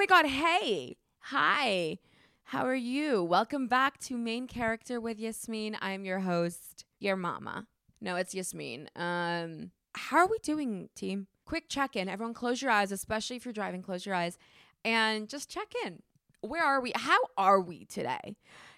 my 0.00 0.06
God. 0.06 0.24
Hey. 0.24 0.96
Hi. 1.24 1.98
How 2.44 2.64
are 2.64 2.74
you? 2.74 3.22
Welcome 3.22 3.66
back 3.66 3.98
to 3.98 4.16
Main 4.16 4.46
Character 4.46 4.98
with 4.98 5.18
Yasmin. 5.18 5.76
I'm 5.82 6.06
your 6.06 6.20
host, 6.20 6.86
your 7.00 7.16
mama. 7.16 7.66
No, 8.00 8.16
it's 8.16 8.34
Yasmin. 8.34 8.88
Um, 8.96 9.72
how 9.94 10.16
are 10.16 10.26
we 10.26 10.38
doing, 10.42 10.88
team? 10.96 11.26
Quick 11.44 11.64
check 11.68 11.96
in. 11.96 12.08
Everyone, 12.08 12.32
close 12.32 12.62
your 12.62 12.70
eyes, 12.70 12.92
especially 12.92 13.36
if 13.36 13.44
you're 13.44 13.52
driving, 13.52 13.82
close 13.82 14.06
your 14.06 14.14
eyes 14.14 14.38
and 14.86 15.28
just 15.28 15.50
check 15.50 15.74
in. 15.84 16.00
Where 16.40 16.64
are 16.64 16.80
we? 16.80 16.92
How 16.96 17.18
are 17.36 17.60
we 17.60 17.84
today? 17.84 18.36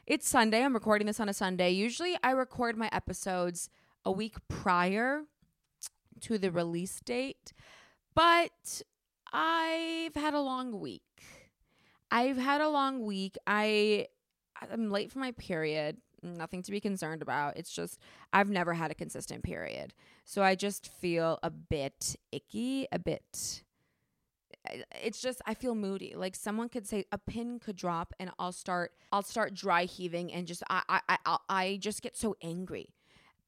It's 0.08 0.28
Sunday. 0.28 0.64
I'm 0.64 0.74
recording 0.74 1.06
this 1.06 1.20
on 1.20 1.28
a 1.28 1.34
Sunday. 1.34 1.70
Usually 1.70 2.16
I 2.24 2.32
record 2.32 2.76
my 2.76 2.88
episodes 2.90 3.70
a 4.04 4.10
week 4.10 4.38
prior 4.48 5.22
to 6.22 6.36
the 6.36 6.50
release 6.50 6.98
date, 6.98 7.52
but 8.12 8.82
I've 9.32 10.16
had 10.16 10.34
a 10.34 10.40
long 10.40 10.80
week. 10.80 11.02
I've 12.12 12.36
had 12.36 12.60
a 12.60 12.68
long 12.68 13.04
week. 13.04 13.36
I 13.46 14.06
I'm 14.70 14.90
late 14.90 15.10
for 15.10 15.18
my 15.18 15.32
period. 15.32 15.96
Nothing 16.22 16.62
to 16.62 16.70
be 16.70 16.78
concerned 16.78 17.22
about. 17.22 17.56
It's 17.56 17.72
just 17.72 17.98
I've 18.32 18.50
never 18.50 18.74
had 18.74 18.90
a 18.90 18.94
consistent 18.94 19.42
period. 19.42 19.94
So 20.24 20.42
I 20.42 20.54
just 20.54 20.86
feel 20.86 21.40
a 21.42 21.50
bit 21.50 22.14
icky, 22.30 22.86
a 22.92 22.98
bit 22.98 23.64
it's 25.02 25.20
just 25.20 25.42
I 25.46 25.54
feel 25.54 25.74
moody. 25.74 26.14
Like 26.14 26.36
someone 26.36 26.68
could 26.68 26.86
say 26.86 27.04
a 27.10 27.18
pin 27.18 27.58
could 27.58 27.76
drop 27.76 28.14
and 28.20 28.30
I'll 28.38 28.52
start 28.52 28.92
I'll 29.10 29.22
start 29.22 29.54
dry 29.54 29.84
heaving 29.84 30.32
and 30.32 30.46
just 30.46 30.62
I 30.70 30.82
I 30.88 31.18
I 31.26 31.36
I 31.48 31.78
just 31.80 32.02
get 32.02 32.16
so 32.16 32.36
angry. 32.42 32.90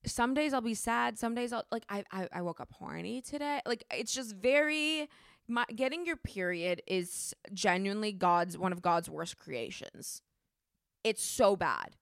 Some 0.07 0.35
days 0.35 0.53
I'll 0.53 0.61
be 0.61 0.75
sad. 0.75 1.19
Some 1.19 1.35
days 1.35 1.53
I'll 1.53 1.65
like 1.71 1.85
I 1.89 2.05
I, 2.11 2.29
I 2.33 2.43
woke 2.43 2.61
up 2.61 2.73
horny 2.73 3.21
today. 3.21 3.61
Like 3.65 3.85
it's 3.91 4.13
just 4.13 4.35
very 4.35 5.09
my 5.49 5.65
getting 5.75 6.07
your 6.07 6.17
period 6.17 6.83
is 6.87 7.35
genuinely 7.53 8.13
God's 8.13 8.57
one 8.57 8.73
of 8.73 8.83
God's 8.83 9.11
worst 9.11 9.37
creations. 9.37 10.23
It's 11.03 11.23
so 11.23 11.57
bad. 11.57 11.97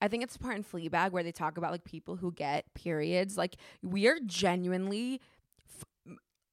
I 0.00 0.08
think 0.08 0.22
it's 0.22 0.34
the 0.34 0.38
part 0.40 0.56
in 0.56 0.64
Fleabag 0.64 1.12
where 1.12 1.22
they 1.22 1.32
talk 1.32 1.58
about 1.58 1.72
like 1.72 1.84
people 1.84 2.16
who 2.16 2.32
get 2.32 2.72
periods. 2.74 3.36
Like 3.36 3.56
we 3.82 4.06
are 4.08 4.18
genuinely 4.24 5.20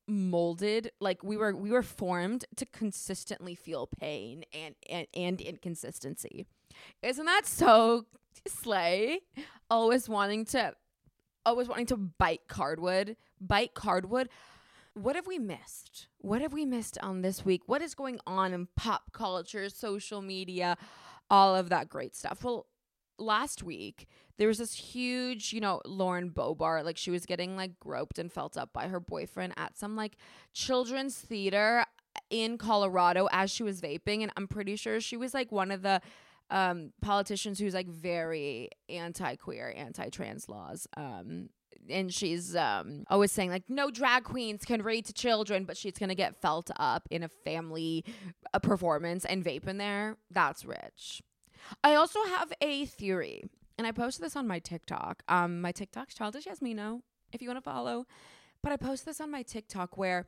molded 0.08 0.92
like 1.00 1.24
we 1.24 1.38
were 1.38 1.56
we 1.56 1.72
were 1.72 1.82
formed 1.82 2.44
to 2.58 2.66
consistently 2.66 3.56
feel 3.56 3.88
pain 3.88 4.44
and 4.54 4.76
and, 4.90 5.08
and 5.14 5.40
inconsistency 5.40 6.46
isn't 7.02 7.26
that 7.26 7.46
so 7.46 8.06
slay 8.46 9.22
always 9.70 10.10
wanting 10.10 10.44
to 10.44 10.74
always 11.46 11.70
wanting 11.70 11.86
to 11.86 11.96
bite 11.96 12.42
cardwood 12.50 13.16
bite 13.40 13.74
cardwood 13.74 14.28
what 14.96 15.16
have 15.16 15.28
we 15.28 15.40
missed 15.40 16.08
what 16.20 16.42
have 16.42 16.54
we 16.54 16.66
missed 16.66 16.98
on 17.02 17.22
this 17.22 17.44
week 17.44 17.62
what 17.66 17.82
is 17.82 17.96
going 17.96 18.20
on 18.28 18.54
in 18.54 18.68
pop 18.76 19.12
culture 19.12 19.70
social 19.70 20.22
media 20.22 20.78
all 21.30 21.56
of 21.56 21.70
that 21.70 21.90
great 21.90 22.16
stuff 22.16 22.44
well 22.44 22.68
last 23.18 23.64
week 23.64 24.08
there 24.38 24.48
was 24.48 24.58
this 24.58 24.74
huge, 24.74 25.54
you 25.54 25.62
know, 25.62 25.82
Lauren 25.86 26.32
Boebert, 26.32 26.86
like 26.86 26.98
she 26.98 27.12
was 27.12 27.26
getting 27.26 27.56
like 27.56 27.80
groped 27.80 28.18
and 28.18 28.32
felt 28.32 28.58
up 28.58 28.74
by 28.74 28.88
her 28.88 29.00
boyfriend 29.00 29.54
at 29.58 29.78
some 29.78 29.96
like 29.96 30.18
children's 30.54 31.16
theater 31.16 31.86
in 32.30 32.58
Colorado 32.58 33.28
as 33.32 33.52
she 33.52 33.64
was 33.64 33.80
vaping. 33.80 34.24
And 34.24 34.32
I'm 34.36 34.48
pretty 34.48 34.76
sure 34.76 35.00
she 35.00 35.18
was 35.18 35.34
like 35.34 35.52
one 35.52 35.72
of 35.72 35.84
the 35.84 36.02
um, 36.50 36.94
politicians 37.02 37.60
who's 37.60 37.74
like 37.74 37.88
very 37.88 38.70
anti 38.90 39.36
queer, 39.36 39.74
anti 39.76 40.10
trans 40.10 40.50
laws. 40.50 40.88
Um, 40.98 41.50
and 41.90 42.14
she's 42.14 42.56
um, 42.56 43.04
always 43.10 43.32
saying 43.32 43.50
like 43.50 43.64
no 43.70 43.90
drag 43.90 44.24
queens 44.24 44.64
can 44.66 44.82
read 44.82 45.06
to 45.06 45.14
children 45.14 45.64
but 45.66 45.78
she's 45.78 45.98
gonna 45.98 46.16
get 46.16 46.36
felt 46.42 46.70
up 46.78 47.08
in 47.12 47.24
a 47.24 47.30
family 47.30 48.04
a 48.54 48.60
performance 48.60 49.26
and 49.26 49.44
vape 49.44 49.68
in 49.68 49.78
there 49.78 50.18
that's 50.32 50.66
rich 50.66 51.22
I 51.84 51.96
also 51.96 52.24
have 52.24 52.54
a 52.62 52.86
theory, 52.86 53.44
and 53.78 53.88
I 53.88 53.92
posted 53.92 54.26
this 54.26 54.36
on 54.36 54.48
my 54.48 54.60
TikTok. 54.60 55.24
Um, 55.28 55.62
my 55.62 55.72
TikTok's 55.72 56.16
childish 56.16 56.46
Yasmino, 56.46 57.02
if 57.32 57.42
you 57.42 57.48
want 57.48 57.64
to 57.64 57.70
follow. 57.70 58.06
But 58.62 58.72
I 58.72 58.78
posted 58.78 59.10
this 59.10 59.22
on 59.22 59.32
my 59.32 59.44
TikTok 59.44 59.98
where 59.98 60.28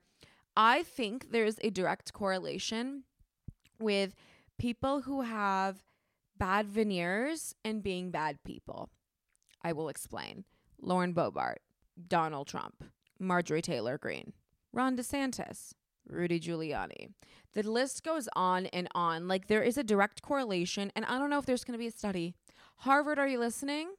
I 0.58 0.84
think 0.84 1.32
there's 1.32 1.58
a 1.62 1.70
direct 1.70 2.14
correlation 2.14 3.04
with 3.80 4.14
people 4.58 5.02
who 5.02 5.22
have 5.22 5.84
bad 6.38 6.68
veneers 6.68 7.56
and 7.64 7.82
being 7.82 8.12
bad 8.12 8.44
people. 8.44 8.90
I 9.64 9.74
will 9.74 9.90
explain. 9.90 10.44
Lauren 10.86 11.14
Boebert, 11.14 11.58
Donald 12.08 12.48
Trump, 12.48 12.84
Marjorie 13.20 13.62
Taylor 13.62 13.98
Greene, 13.98 14.34
Ron 14.72 14.96
DeSantis, 14.96 15.74
Rudy 16.08 16.40
Giuliani. 16.40 17.10
The 17.54 17.64
list 17.64 18.04
goes 18.04 18.30
on 18.36 18.68
and 18.68 18.88
on. 18.94 19.28
Like 19.28 19.48
there 19.48 19.64
is 19.64 19.78
a 19.78 19.84
direct 19.84 20.22
correlation, 20.22 20.92
and 20.96 21.06
I 21.06 21.18
don't 21.18 21.30
know 21.30 21.40
if 21.40 21.46
there's 21.46 21.64
going 21.64 21.74
to 21.78 21.84
be 21.84 21.88
a 21.88 21.92
study. 21.92 22.36
Harvard, 22.78 23.18
are 23.18 23.28
you 23.28 23.40
listening? 23.40 23.96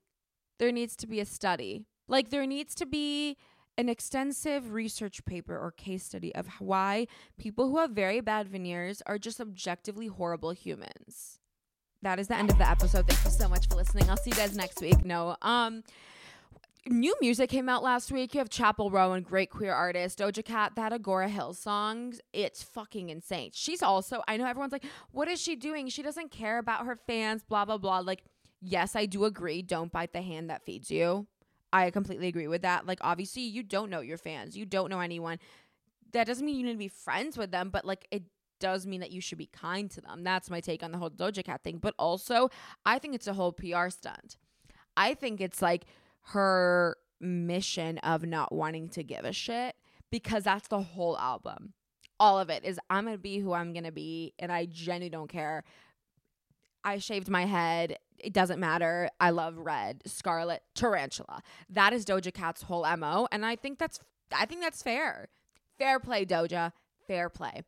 There 0.59 0.71
needs 0.71 0.95
to 0.97 1.07
be 1.07 1.21
a 1.21 1.25
study. 1.27 1.87
Like 2.09 2.31
there 2.31 2.47
needs 2.47 2.75
to 2.77 2.87
be 2.87 3.37
an 3.79 3.89
extensive 3.89 4.73
research 4.73 5.25
paper 5.25 5.59
or 5.59 5.71
case 5.71 6.05
study 6.05 6.35
of 6.35 6.47
why 6.61 7.07
people 7.37 7.69
who 7.69 7.79
have 7.79 7.91
very 7.91 8.21
bad 8.21 8.49
veneers 8.49 9.03
are 9.07 9.19
just 9.19 9.41
objectively 9.41 10.07
horrible 10.07 10.53
humans. 10.53 11.41
That 12.03 12.19
is 12.19 12.29
the 12.29 12.37
end 12.37 12.51
of 12.51 12.59
the 12.59 12.69
episode. 12.69 13.07
Thank 13.09 13.25
you 13.25 13.31
so 13.31 13.49
much 13.49 13.69
for 13.69 13.75
listening. 13.75 14.09
I'll 14.09 14.17
see 14.17 14.31
you 14.31 14.37
guys 14.37 14.57
next 14.57 14.81
week. 14.81 15.05
No, 15.05 15.37
um, 15.43 15.83
new 16.89 17.15
music 17.21 17.51
came 17.51 17.69
out 17.69 17.83
last 17.83 18.13
week. 18.13 18.35
You 18.35 18.39
have 18.39 18.51
Chappell 18.51 18.91
Roan 18.91 19.17
and 19.19 19.27
great 19.27 19.51
queer 19.51 19.73
artist. 19.73 20.19
Doja 20.19 20.45
Cat, 20.45 20.73
that 20.77 20.93
Agora 20.93 21.29
Hill 21.29 21.55
songs. 21.55 22.21
It's 22.33 22.63
fucking 22.63 23.09
insane. 23.09 23.51
She's 23.53 23.83
also, 23.83 24.23
I 24.29 24.37
know 24.37 24.47
everyone's 24.47 24.73
like, 24.73 24.85
what 25.11 25.29
is 25.29 25.41
she 25.41 25.57
doing? 25.57 25.89
She 25.89 26.03
doesn't 26.03 26.31
care 26.31 26.59
about 26.59 26.87
her 26.87 26.97
fans, 26.97 27.43
blah, 27.43 27.65
blah, 27.65 27.79
blah. 27.79 28.01
Like, 28.01 28.23
yes, 28.61 28.97
I 28.97 29.07
do 29.07 29.25
agree. 29.25 29.63
Don't 29.63 29.93
bite 29.93 30.13
the 30.13 30.23
hand 30.23 30.51
that 30.51 30.65
feeds 30.65 30.91
you. 30.91 31.27
I 31.73 31.91
completely 31.91 32.29
agree 32.29 32.49
with 32.49 32.63
that. 32.63 32.87
Like, 32.87 32.99
obviously, 33.03 33.43
you 33.43 33.63
don't 33.63 33.91
know 33.91 34.01
your 34.01 34.19
fans, 34.19 34.57
you 34.57 34.65
don't 34.65 34.91
know 34.91 35.01
anyone. 35.01 35.39
That 36.13 36.27
doesn't 36.27 36.47
mean 36.47 36.57
you 36.57 36.65
need 36.65 36.73
to 36.73 36.79
be 36.79 36.89
friends 36.89 37.37
with 37.37 37.51
them, 37.51 37.71
but 37.71 37.85
like, 37.85 38.07
it 38.11 38.23
does 38.61 38.87
mean 38.87 39.01
that 39.01 39.11
you 39.11 39.21
should 39.21 39.39
be 39.39 39.47
kind 39.47 39.91
to 39.91 40.01
them. 40.01 40.25
That's 40.25 40.49
my 40.49 40.61
take 40.61 40.83
on 40.83 40.93
the 40.93 40.99
whole 40.99 41.11
Doja 41.11 41.45
Cat 41.45 41.63
thing. 41.63 41.79
But 41.79 41.95
also, 41.99 42.49
I 42.87 42.99
think 42.99 43.15
it's 43.15 43.27
a 43.27 43.35
whole 43.35 43.53
PR 43.53 43.91
stunt. 43.91 44.37
I 44.97 45.15
think 45.15 45.41
it's 45.41 45.61
like, 45.61 45.85
her 46.29 46.97
mission 47.21 47.99
of 47.99 48.25
not 48.25 48.53
wanting 48.53 48.89
to 48.91 49.03
give 49.03 49.25
a 49.25 49.33
shit 49.33 49.75
because 50.11 50.45
that's 50.45 50.69
the 50.69 50.81
whole 50.81 51.17
album. 51.19 51.73
All 52.19 52.39
of 52.39 52.51
it 52.51 52.65
is 52.65 52.81
I'm 52.89 53.05
going 53.05 53.17
to 53.17 53.23
be 53.23 53.39
who 53.39 53.53
I'm 53.53 53.73
going 53.73 53.85
to 53.85 53.93
be 53.93 54.33
and 54.39 54.51
I 54.51 54.67
genuinely 54.67 55.11
don't 55.11 55.29
care. 55.29 55.65
I 56.85 56.99
shaved 56.99 57.29
my 57.29 57.45
head. 57.45 57.99
It 58.19 58.33
doesn't 58.33 58.59
matter. 58.59 59.11
I 59.21 59.31
love 59.31 59.59
red, 59.59 60.03
scarlet, 60.07 60.63
tarantula. 60.75 61.43
That 61.69 61.93
is 61.93 62.05
Doja 62.05 62.33
Cat's 62.33 62.63
whole 62.63 62.87
MO 62.97 63.29
and 63.31 63.45
I 63.45 63.57
think 63.57 63.79
that's 63.79 64.01
I 64.35 64.47
think 64.47 64.63
that's 64.63 64.83
fair. 64.83 65.29
Fair 65.79 66.01
play 66.01 66.25
Doja. 66.25 66.73
Fair 67.07 67.29
play. 67.29 67.63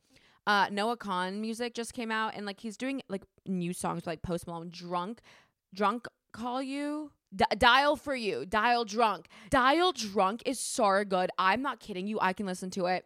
Uh, 0.46 0.66
Noah 0.72 0.96
Kahan 0.96 1.40
music 1.40 1.75
just 1.75 1.92
came 1.92 2.10
out 2.10 2.32
and 2.34 2.46
like 2.46 2.60
he's 2.60 2.76
doing 2.76 3.02
like 3.08 3.22
new 3.46 3.72
songs 3.75 4.06
like 4.06 4.22
Post 4.22 4.46
Malone, 4.46 4.70
Drunk, 4.70 5.20
Drunk 5.75 6.08
Call 6.32 6.62
You, 6.62 7.12
D- 7.34 7.44
dial 7.58 7.96
for 7.96 8.14
you, 8.14 8.46
dial 8.46 8.84
drunk. 8.84 9.28
Dial 9.50 9.92
drunk 9.92 10.42
is 10.46 10.58
so 10.58 11.04
good. 11.04 11.30
I'm 11.38 11.62
not 11.62 11.80
kidding 11.80 12.06
you. 12.06 12.18
I 12.20 12.32
can 12.32 12.46
listen 12.46 12.70
to 12.70 12.86
it. 12.86 13.04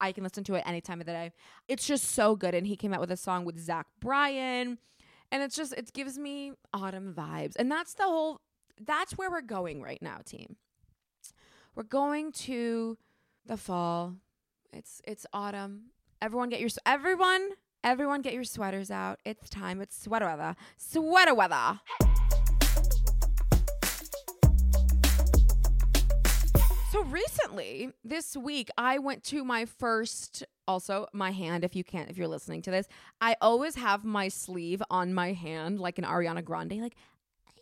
I 0.00 0.12
can 0.12 0.24
listen 0.24 0.44
to 0.44 0.54
it 0.54 0.62
any 0.64 0.80
time 0.80 1.00
of 1.00 1.06
the 1.06 1.12
day. 1.12 1.32
It's 1.66 1.86
just 1.86 2.12
so 2.12 2.36
good. 2.36 2.54
And 2.54 2.66
he 2.66 2.76
came 2.76 2.94
out 2.94 3.00
with 3.00 3.10
a 3.10 3.16
song 3.16 3.44
with 3.44 3.58
Zach 3.58 3.86
Bryan. 4.00 4.78
And 5.30 5.42
it's 5.42 5.56
just, 5.56 5.72
it 5.74 5.92
gives 5.92 6.18
me 6.18 6.52
autumn 6.72 7.12
vibes. 7.12 7.54
And 7.58 7.70
that's 7.70 7.94
the 7.94 8.04
whole, 8.04 8.40
that's 8.80 9.18
where 9.18 9.30
we're 9.30 9.42
going 9.42 9.82
right 9.82 10.00
now, 10.00 10.18
team. 10.24 10.56
We're 11.74 11.82
going 11.82 12.32
to 12.32 12.96
the 13.44 13.56
fall. 13.56 14.14
It's, 14.72 15.02
it's 15.06 15.26
autumn. 15.32 15.90
Everyone 16.22 16.48
get 16.48 16.60
your, 16.60 16.70
everyone, 16.86 17.50
everyone 17.84 18.22
get 18.22 18.32
your 18.32 18.44
sweaters 18.44 18.90
out. 18.90 19.18
It's 19.24 19.50
time. 19.50 19.80
It's 19.80 20.00
sweater 20.00 20.26
weather. 20.26 20.56
Sweater 20.76 21.34
weather. 21.34 21.80
Recently, 27.10 27.90
this 28.04 28.36
week, 28.36 28.70
I 28.76 28.98
went 28.98 29.24
to 29.24 29.44
my 29.44 29.64
first, 29.64 30.44
also 30.66 31.06
my 31.12 31.30
hand, 31.30 31.64
if 31.64 31.74
you 31.74 31.84
can't, 31.84 32.10
if 32.10 32.16
you're 32.16 32.28
listening 32.28 32.62
to 32.62 32.70
this, 32.70 32.86
I 33.20 33.36
always 33.40 33.74
have 33.76 34.04
my 34.04 34.28
sleeve 34.28 34.82
on 34.90 35.14
my 35.14 35.32
hand, 35.32 35.80
like 35.80 35.98
an 35.98 36.04
Ariana 36.04 36.44
Grande, 36.44 36.80
like, 36.80 36.96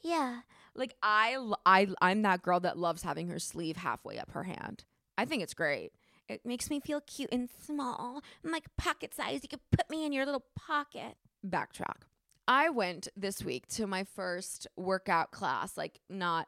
yeah. 0.03 0.41
Like 0.75 0.95
I, 1.03 1.37
I, 1.65 1.89
I'm 2.01 2.23
that 2.23 2.43
girl 2.43 2.61
that 2.61 2.79
loves 2.79 3.03
having 3.03 3.29
her 3.29 3.39
sleeve 3.39 3.77
halfway 3.77 4.19
up 4.19 4.33
her 4.33 4.45
hand. 4.45 4.85
I 5.17 5.25
think 5.25 5.43
it's 5.43 5.55
great. 5.55 5.93
It 6.29 6.45
makes 6.45 6.71
me 6.71 6.81
feel 6.81 7.01
cute 7.01 7.31
and 7.33 7.49
small 7.65 8.21
i'm 8.45 8.51
like 8.51 8.65
pocket 8.77 9.15
size. 9.15 9.41
You 9.43 9.49
could 9.49 9.71
put 9.71 9.89
me 9.89 10.05
in 10.05 10.13
your 10.13 10.27
little 10.27 10.45
pocket. 10.55 11.17
Backtrack. 11.47 12.03
I 12.47 12.69
went 12.69 13.09
this 13.17 13.43
week 13.43 13.67
to 13.69 13.87
my 13.87 14.05
first 14.05 14.67
workout 14.77 15.31
class, 15.31 15.77
like 15.77 16.01
not 16.09 16.47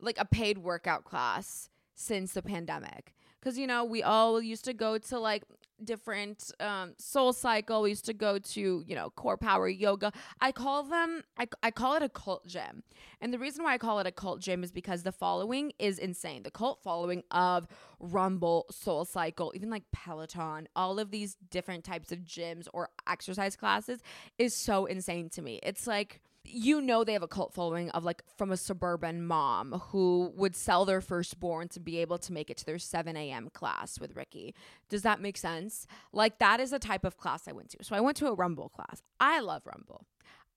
like 0.00 0.18
a 0.18 0.24
paid 0.24 0.58
workout 0.58 1.04
class 1.04 1.69
since 2.00 2.32
the 2.32 2.42
pandemic. 2.42 3.14
Because, 3.40 3.58
you 3.58 3.66
know, 3.66 3.84
we 3.84 4.02
all 4.02 4.40
used 4.40 4.64
to 4.66 4.74
go 4.74 4.98
to 4.98 5.18
like 5.18 5.44
different 5.82 6.52
um 6.60 6.92
soul 6.98 7.32
cycle. 7.32 7.82
We 7.82 7.90
used 7.90 8.04
to 8.04 8.12
go 8.12 8.38
to 8.38 8.84
you 8.86 8.94
know 8.94 9.10
core 9.10 9.38
power 9.38 9.68
yoga. 9.68 10.12
I 10.38 10.52
call 10.52 10.82
them 10.82 11.22
I, 11.38 11.48
I 11.62 11.70
call 11.70 11.94
it 11.94 12.02
a 12.02 12.08
cult 12.08 12.46
gym. 12.46 12.82
And 13.20 13.32
the 13.32 13.38
reason 13.38 13.64
why 13.64 13.74
i 13.74 13.78
call 13.78 13.98
it 13.98 14.06
a 14.06 14.12
cult 14.12 14.40
gym 14.40 14.62
is 14.62 14.72
because 14.72 15.02
the 15.02 15.12
following 15.12 15.72
is 15.78 15.98
insane. 15.98 16.42
The 16.42 16.50
cult 16.50 16.82
following 16.82 17.22
of 17.30 17.66
rumble 17.98 18.66
soul 18.70 19.06
cycle 19.06 19.52
even 19.54 19.70
like 19.70 19.84
peloton 19.92 20.68
all 20.76 20.98
of 20.98 21.10
these 21.10 21.36
different 21.50 21.84
types 21.84 22.12
of 22.12 22.20
gyms 22.20 22.66
or 22.72 22.88
exercise 23.06 23.56
classes 23.56 24.00
is 24.38 24.54
so 24.54 24.86
insane 24.86 25.30
to 25.30 25.42
me. 25.42 25.60
It's 25.62 25.86
like 25.86 26.20
you 26.52 26.80
know 26.80 27.04
they 27.04 27.12
have 27.12 27.22
a 27.22 27.28
cult 27.28 27.52
following 27.52 27.90
of 27.90 28.04
like 28.04 28.22
from 28.36 28.50
a 28.50 28.56
suburban 28.56 29.26
mom 29.26 29.72
who 29.90 30.32
would 30.36 30.56
sell 30.56 30.84
their 30.84 31.00
firstborn 31.00 31.68
to 31.68 31.80
be 31.80 31.98
able 31.98 32.18
to 32.18 32.32
make 32.32 32.50
it 32.50 32.56
to 32.58 32.66
their 32.66 32.78
7 32.78 33.16
a.m. 33.16 33.50
class 33.52 33.98
with 33.98 34.16
Ricky. 34.16 34.54
Does 34.88 35.02
that 35.02 35.20
make 35.20 35.36
sense? 35.36 35.86
Like 36.12 36.38
that 36.38 36.60
is 36.60 36.70
the 36.70 36.78
type 36.78 37.04
of 37.04 37.16
class 37.16 37.48
I 37.48 37.52
went 37.52 37.70
to. 37.70 37.84
So 37.84 37.96
I 37.96 38.00
went 38.00 38.16
to 38.18 38.28
a 38.28 38.34
Rumble 38.34 38.68
class. 38.68 39.02
I 39.18 39.40
love 39.40 39.62
Rumble. 39.66 40.06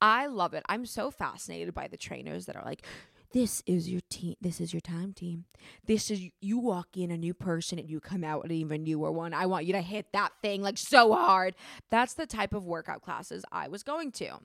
I 0.01 0.28
love 0.28 0.54
it. 0.54 0.63
I'm 0.68 0.86
so 0.86 1.12
fascinated 1.12 1.74
by 1.74 1.88
the 1.88 1.98
trainers 1.98 2.46
that 2.46 2.57
are 2.57 2.66
like, 2.66 2.86
this 3.31 3.63
is 3.66 3.89
your 3.89 4.01
team. 4.10 4.36
This 4.42 4.62
is 4.62 4.74
your 4.74 4.81
time 4.81 5.12
team. 5.12 5.46
This 5.86 6.12
is 6.12 6.22
you 6.39 6.60
walk 6.60 6.89
in 6.96 7.10
a 7.10 7.18
new 7.18 7.34
person 7.34 7.80
and 7.80 7.89
you 7.89 8.00
come 8.00 8.24
out 8.24 8.46
an 8.46 8.51
even 8.51 8.84
newer 8.84 9.12
one. 9.12 9.34
I 9.34 9.48
want 9.48 9.66
you 9.66 9.74
to 9.74 9.81
hit 9.81 10.07
that 10.13 10.34
thing 10.42 10.62
like 10.62 10.78
so 10.78 11.13
hard. 11.13 11.56
That's 11.89 12.13
the 12.13 12.28
type 12.28 12.54
of 12.54 12.66
workout 12.66 13.01
classes 13.01 13.44
I 13.51 13.69
was 13.69 13.81
going 13.81 14.12
to. 14.13 14.39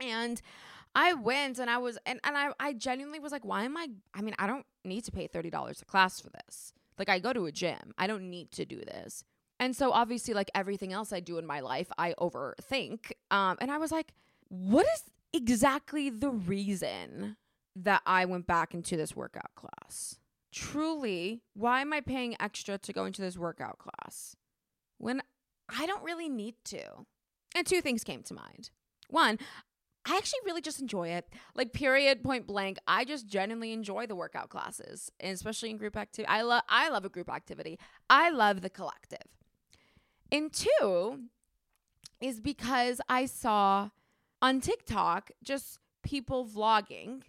And 0.00 0.40
I 0.94 1.12
went 1.14 1.58
and 1.58 1.70
I 1.70 1.78
was 1.78 1.98
and, 2.06 2.20
and 2.24 2.36
I, 2.36 2.50
I 2.58 2.72
genuinely 2.72 3.20
was 3.20 3.32
like, 3.32 3.44
why 3.44 3.64
am 3.64 3.76
I 3.76 3.88
I 4.14 4.22
mean, 4.22 4.34
I 4.38 4.46
don't 4.46 4.66
need 4.84 5.04
to 5.04 5.12
pay 5.12 5.28
$30 5.28 5.82
a 5.82 5.84
class 5.84 6.20
for 6.20 6.30
this. 6.30 6.72
Like 6.98 7.08
I 7.08 7.18
go 7.18 7.32
to 7.32 7.46
a 7.46 7.52
gym. 7.52 7.94
I 7.96 8.06
don't 8.06 8.28
need 8.28 8.50
to 8.52 8.64
do 8.64 8.78
this. 8.78 9.24
And 9.58 9.76
so 9.76 9.92
obviously 9.92 10.34
like 10.34 10.50
everything 10.54 10.92
else 10.92 11.12
I 11.12 11.20
do 11.20 11.38
in 11.38 11.46
my 11.46 11.60
life, 11.60 11.90
I 11.96 12.14
overthink. 12.18 13.12
Um 13.30 13.56
and 13.60 13.70
I 13.70 13.78
was 13.78 13.92
like, 13.92 14.12
what 14.48 14.86
is 14.94 15.04
exactly 15.32 16.10
the 16.10 16.30
reason 16.30 17.36
that 17.76 18.02
I 18.04 18.24
went 18.24 18.46
back 18.46 18.74
into 18.74 18.96
this 18.96 19.14
workout 19.14 19.54
class? 19.54 20.16
Truly, 20.52 21.42
why 21.54 21.80
am 21.80 21.92
I 21.92 22.00
paying 22.00 22.36
extra 22.40 22.76
to 22.78 22.92
go 22.92 23.04
into 23.04 23.22
this 23.22 23.38
workout 23.38 23.78
class 23.78 24.34
when 24.98 25.22
I 25.68 25.86
don't 25.86 26.02
really 26.02 26.28
need 26.28 26.56
to? 26.66 26.82
And 27.54 27.64
two 27.66 27.80
things 27.80 28.02
came 28.02 28.22
to 28.24 28.34
mind. 28.34 28.70
One, 29.08 29.38
I 30.10 30.16
actually 30.16 30.40
really 30.44 30.60
just 30.60 30.80
enjoy 30.80 31.10
it. 31.10 31.28
Like 31.54 31.72
period 31.72 32.24
point 32.24 32.48
blank, 32.48 32.78
I 32.88 33.04
just 33.04 33.28
genuinely 33.28 33.72
enjoy 33.72 34.06
the 34.06 34.16
workout 34.16 34.48
classes, 34.48 35.12
and 35.20 35.32
especially 35.32 35.70
in 35.70 35.76
group 35.76 35.96
activity. 35.96 36.28
I 36.28 36.42
love 36.42 36.62
I 36.68 36.88
love 36.88 37.04
a 37.04 37.08
group 37.08 37.30
activity. 37.30 37.78
I 38.08 38.30
love 38.30 38.60
the 38.60 38.70
collective. 38.70 39.28
And 40.32 40.52
two 40.52 41.26
is 42.20 42.40
because 42.40 43.00
I 43.08 43.26
saw 43.26 43.90
on 44.42 44.60
TikTok 44.60 45.30
just 45.44 45.78
people 46.02 46.44
vlogging 46.44 47.22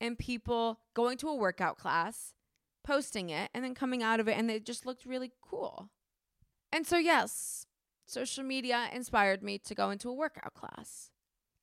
and 0.00 0.16
people 0.16 0.78
going 0.94 1.18
to 1.18 1.28
a 1.28 1.34
workout 1.34 1.76
class, 1.76 2.34
posting 2.84 3.30
it, 3.30 3.50
and 3.52 3.64
then 3.64 3.74
coming 3.74 4.00
out 4.00 4.20
of 4.20 4.28
it, 4.28 4.38
and 4.38 4.48
it 4.48 4.64
just 4.64 4.86
looked 4.86 5.04
really 5.04 5.32
cool. 5.42 5.90
And 6.72 6.86
so, 6.86 6.98
yes, 6.98 7.66
social 8.06 8.44
media 8.44 8.88
inspired 8.92 9.42
me 9.42 9.58
to 9.58 9.74
go 9.74 9.90
into 9.90 10.08
a 10.08 10.14
workout 10.14 10.54
class. 10.54 11.10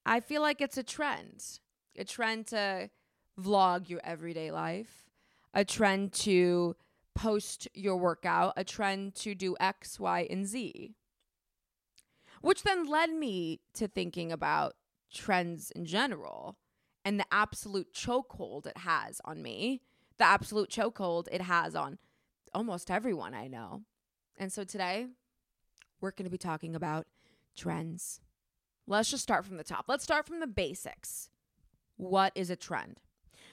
I 0.05 0.19
feel 0.19 0.41
like 0.41 0.61
it's 0.61 0.77
a 0.77 0.83
trend, 0.83 1.59
a 1.97 2.03
trend 2.03 2.47
to 2.47 2.89
vlog 3.39 3.89
your 3.89 4.01
everyday 4.03 4.51
life, 4.51 5.09
a 5.53 5.65
trend 5.65 6.13
to 6.13 6.75
post 7.15 7.67
your 7.73 7.97
workout, 7.97 8.53
a 8.55 8.63
trend 8.63 9.15
to 9.15 9.33
do 9.33 9.55
X, 9.59 9.99
Y, 9.99 10.27
and 10.29 10.45
Z. 10.45 10.93
Which 12.41 12.63
then 12.63 12.87
led 12.87 13.11
me 13.11 13.61
to 13.73 13.87
thinking 13.87 14.31
about 14.31 14.75
trends 15.11 15.71
in 15.71 15.85
general 15.85 16.57
and 17.03 17.19
the 17.19 17.25
absolute 17.31 17.93
chokehold 17.93 18.67
it 18.67 18.77
has 18.79 19.21
on 19.25 19.41
me, 19.41 19.81
the 20.17 20.25
absolute 20.25 20.69
chokehold 20.69 21.27
it 21.31 21.41
has 21.41 21.75
on 21.75 21.97
almost 22.53 22.91
everyone 22.91 23.33
I 23.33 23.47
know. 23.47 23.81
And 24.37 24.51
so 24.51 24.63
today, 24.63 25.07
we're 26.01 26.11
going 26.11 26.25
to 26.25 26.31
be 26.31 26.37
talking 26.37 26.75
about 26.75 27.05
trends. 27.55 28.21
Let's 28.87 29.09
just 29.09 29.23
start 29.23 29.45
from 29.45 29.57
the 29.57 29.63
top. 29.63 29.85
Let's 29.87 30.03
start 30.03 30.25
from 30.25 30.39
the 30.39 30.47
basics. 30.47 31.29
What 31.97 32.31
is 32.35 32.49
a 32.49 32.55
trend? 32.55 32.99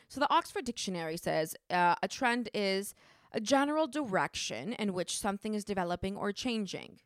So, 0.09 0.21
the 0.21 0.33
Oxford 0.33 0.65
Dictionary 0.65 1.17
says 1.17 1.57
uh, 1.71 1.95
a 2.03 2.09
trend 2.09 2.51
is 2.53 2.95
a 3.33 3.41
general 3.41 3.87
direction 3.87 4.75
in 4.75 4.93
which 4.93 5.19
something 5.19 5.55
is 5.55 5.65
developing 5.65 6.17
or 6.17 6.33
changing. 6.33 7.01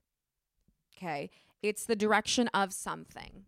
Okay. 0.96 1.31
It's 1.62 1.84
the 1.84 1.96
direction 1.96 2.49
of 2.49 2.73
something. 2.73 3.44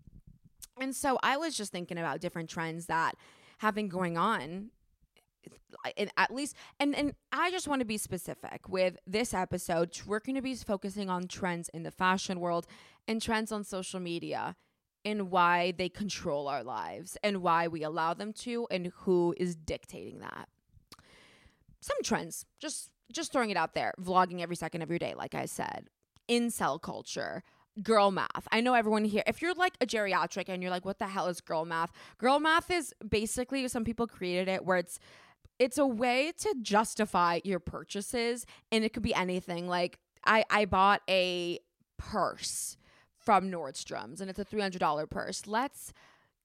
And 0.81 0.95
so 0.95 1.19
I 1.23 1.37
was 1.37 1.57
just 1.57 1.73
thinking 1.73 1.99
about 1.99 2.21
different 2.21 2.49
trends 2.49 2.87
that 2.87 3.15
have 3.59 3.75
been 3.75 3.89
going 3.89 4.17
on 4.17 4.71
at 6.17 6.35
least 6.35 6.57
and 6.79 6.95
and 6.95 7.15
I 7.33 7.51
just 7.51 7.69
want 7.69 7.81
to 7.81 7.87
be 7.87 7.99
specific 7.99 8.69
with 8.69 8.97
this 9.07 9.33
episode 9.33 9.99
we're 10.07 10.21
going 10.21 10.37
to 10.37 10.43
be 10.43 10.55
focusing 10.55 11.09
on 11.09 11.27
trends 11.29 11.69
in 11.71 11.83
the 11.85 11.91
fashion 11.91 12.41
world 12.41 12.67
and 13.07 13.21
trends 13.23 13.53
on 13.53 13.65
social 13.65 14.01
media 14.01 14.57
and 15.05 15.31
why 15.31 15.73
they 15.77 15.89
control 15.89 16.49
our 16.49 16.63
lives 16.63 17.17
and 17.23 17.43
why 17.43 17.69
we 17.69 17.83
allow 17.83 18.15
them 18.15 18.33
to 18.33 18.67
and 18.71 18.93
who 18.99 19.35
is 19.39 19.55
dictating 19.55 20.21
that. 20.21 20.49
Some 21.81 21.97
trends, 22.03 22.45
just 22.59 22.91
just 23.11 23.33
throwing 23.33 23.51
it 23.51 23.57
out 23.57 23.75
there, 23.75 23.95
vlogging 24.01 24.41
every 24.41 24.57
second 24.57 24.83
of 24.83 24.91
your 24.91 24.99
day, 24.99 25.15
like 25.17 25.35
I 25.35 25.47
said, 25.47 25.89
incel 26.29 26.81
culture, 26.81 27.43
girl 27.83 28.11
math. 28.11 28.47
I 28.53 28.61
know 28.61 28.75
everyone 28.75 29.05
here, 29.05 29.23
if 29.27 29.41
you're 29.41 29.55
like 29.55 29.75
a 29.81 29.87
geriatric 29.87 30.49
and 30.49 30.63
you're 30.63 30.71
like, 30.71 30.85
what 30.85 30.99
the 30.99 31.07
hell 31.07 31.27
is 31.27 31.41
girl 31.41 31.65
math? 31.65 31.93
Girl 32.19 32.41
math 32.41 32.71
is 32.71 32.93
basically 33.09 33.67
some 33.69 33.85
people 33.85 34.07
created 34.07 34.49
it 34.49 34.65
where 34.65 34.79
it's 34.79 34.99
it's 35.59 35.79
a 35.79 35.87
way 35.87 36.33
to 36.39 36.55
justify 36.63 37.41
your 37.43 37.59
purchases 37.59 38.47
and 38.71 38.85
it 38.85 38.93
could 38.93 39.03
be 39.03 39.15
anything. 39.15 39.69
Like 39.69 39.99
I 40.25 40.45
I 40.51 40.65
bought 40.65 41.03
a 41.09 41.59
purse 41.97 42.78
from 43.29 43.51
Nordstrom's 43.51 44.23
and 44.23 44.31
it's 44.31 44.39
a 44.39 44.45
$300 44.47 45.11
purse. 45.11 45.47
Let's 45.47 45.93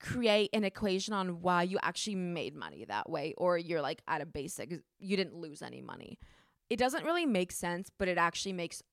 create 0.02 0.50
an 0.52 0.66
equation 0.66 1.14
on 1.14 1.40
why 1.42 1.64
you 1.64 1.80
actually 1.82 2.16
made 2.16 2.54
money 2.54 2.84
that 2.84 3.10
way 3.10 3.34
or 3.38 3.58
you're 3.58 3.82
like 3.82 4.02
at 4.06 4.20
a 4.20 4.26
basic 4.26 4.82
you 5.00 5.16
didn't 5.16 5.34
lose 5.34 5.62
any 5.62 5.80
money. 5.80 6.20
It 6.70 6.76
doesn't 6.76 7.06
really 7.06 7.26
make 7.26 7.54
sense, 7.54 7.90
but 7.98 8.10
it 8.10 8.18
actually 8.18 8.52
makes 8.52 8.84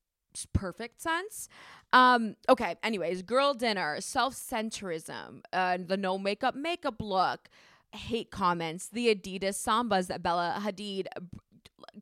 perfect 0.53 1.01
sense. 1.01 1.49
Um, 1.91 2.37
okay, 2.47 2.75
anyways, 2.81 3.23
girl 3.23 3.53
dinner, 3.53 3.99
self-centrism, 3.99 5.41
uh, 5.51 5.77
the 5.85 5.97
no 5.97 6.17
makeup 6.17 6.55
makeup 6.55 7.01
look, 7.01 7.49
hate 7.91 8.31
comments, 8.31 8.87
the 8.87 9.13
Adidas 9.13 9.61
Sambas 9.61 10.07
that 10.07 10.23
Bella 10.23 10.61
Hadid 10.63 11.07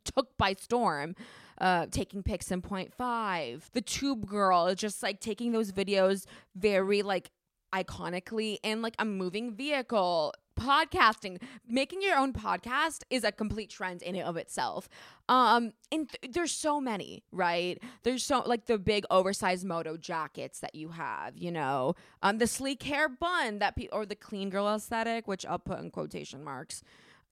took 0.03 0.37
by 0.37 0.53
storm 0.53 1.15
uh, 1.59 1.87
taking 1.91 2.23
pics 2.23 2.51
in 2.51 2.61
0.5. 2.61 3.71
The 3.73 3.81
tube 3.81 4.25
girl 4.25 4.73
just 4.75 5.03
like 5.03 5.19
taking 5.19 5.51
those 5.51 5.71
videos 5.71 6.25
very 6.55 7.01
like 7.01 7.31
iconically 7.73 8.57
in 8.63 8.81
like 8.81 8.95
a 8.99 9.05
moving 9.05 9.53
vehicle. 9.53 10.33
Podcasting 10.59 11.41
making 11.69 12.01
your 12.01 12.17
own 12.17 12.33
podcast 12.33 13.03
is 13.09 13.23
a 13.23 13.31
complete 13.31 13.69
trend 13.69 14.01
in 14.01 14.15
and 14.15 14.25
of 14.25 14.35
itself. 14.35 14.89
Um 15.29 15.71
and 15.89 16.09
th- 16.09 16.33
there's 16.33 16.51
so 16.51 16.81
many 16.81 17.23
right? 17.31 17.81
There's 18.03 18.25
so 18.25 18.43
like 18.45 18.65
the 18.65 18.77
big 18.77 19.05
oversized 19.09 19.65
moto 19.65 19.95
jackets 19.95 20.59
that 20.59 20.75
you 20.75 20.89
have 20.89 21.37
you 21.37 21.51
know? 21.51 21.95
Um 22.21 22.39
the 22.39 22.47
sleek 22.47 22.83
hair 22.83 23.07
bun 23.07 23.59
that 23.59 23.77
pe- 23.77 23.87
or 23.93 24.05
the 24.05 24.15
clean 24.15 24.49
girl 24.49 24.67
aesthetic 24.67 25.29
which 25.29 25.45
i'll 25.45 25.59
put 25.59 25.79
in 25.79 25.91
quotation 25.91 26.43
marks 26.43 26.83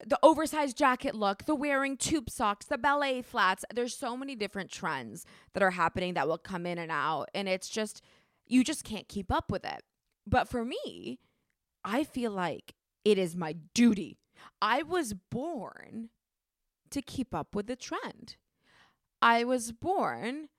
the 0.05 0.19
oversized 0.21 0.77
jacket 0.77 1.15
look, 1.15 1.45
the 1.45 1.55
wearing 1.55 1.97
tube 1.97 2.29
socks, 2.29 2.65
the 2.65 2.77
ballet 2.77 3.21
flats. 3.21 3.65
There's 3.73 3.95
so 3.95 4.15
many 4.15 4.35
different 4.35 4.71
trends 4.71 5.25
that 5.53 5.63
are 5.63 5.71
happening 5.71 6.13
that 6.13 6.27
will 6.27 6.37
come 6.37 6.65
in 6.65 6.77
and 6.77 6.91
out. 6.91 7.29
And 7.33 7.47
it's 7.49 7.69
just, 7.69 8.03
you 8.45 8.63
just 8.63 8.83
can't 8.83 9.07
keep 9.07 9.31
up 9.31 9.51
with 9.51 9.65
it. 9.65 9.83
But 10.25 10.47
for 10.47 10.63
me, 10.63 11.19
I 11.83 12.03
feel 12.03 12.31
like 12.31 12.75
it 13.03 13.17
is 13.17 13.35
my 13.35 13.55
duty. 13.73 14.19
I 14.61 14.83
was 14.83 15.13
born 15.13 16.09
to 16.91 17.01
keep 17.01 17.33
up 17.33 17.55
with 17.55 17.67
the 17.67 17.75
trend. 17.75 18.35
I 19.21 19.43
was 19.43 19.71
born, 19.71 20.49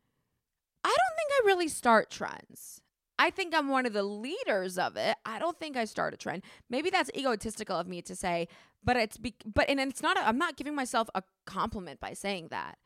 I 0.85 0.89
don't 0.89 1.17
think 1.17 1.31
I 1.33 1.47
really 1.47 1.69
start 1.69 2.11
trends. 2.11 2.81
I 3.19 3.31
think 3.31 3.55
I'm 3.55 3.69
one 3.69 3.87
of 3.87 3.93
the 3.93 4.03
leaders 4.03 4.79
of 4.79 4.97
it. 4.97 5.17
I 5.25 5.39
don't 5.39 5.59
think 5.59 5.77
I 5.77 5.85
start 5.85 6.15
a 6.15 6.17
trend. 6.17 6.43
Maybe 6.71 6.91
that's 6.91 7.11
egotistical 7.17 7.77
of 7.77 7.89
me 7.89 8.01
to 8.03 8.15
say, 8.15 8.49
but 8.85 8.97
it's 8.97 9.17
be- 9.17 9.35
but 9.45 9.69
and 9.69 9.81
it's 9.81 10.03
not 10.03 10.17
I'm 10.19 10.39
not 10.39 10.57
giving 10.57 10.75
myself 10.75 11.09
a 11.15 11.23
compliment 11.47 12.01
by 12.01 12.15
saying 12.15 12.49
that. 12.51 12.79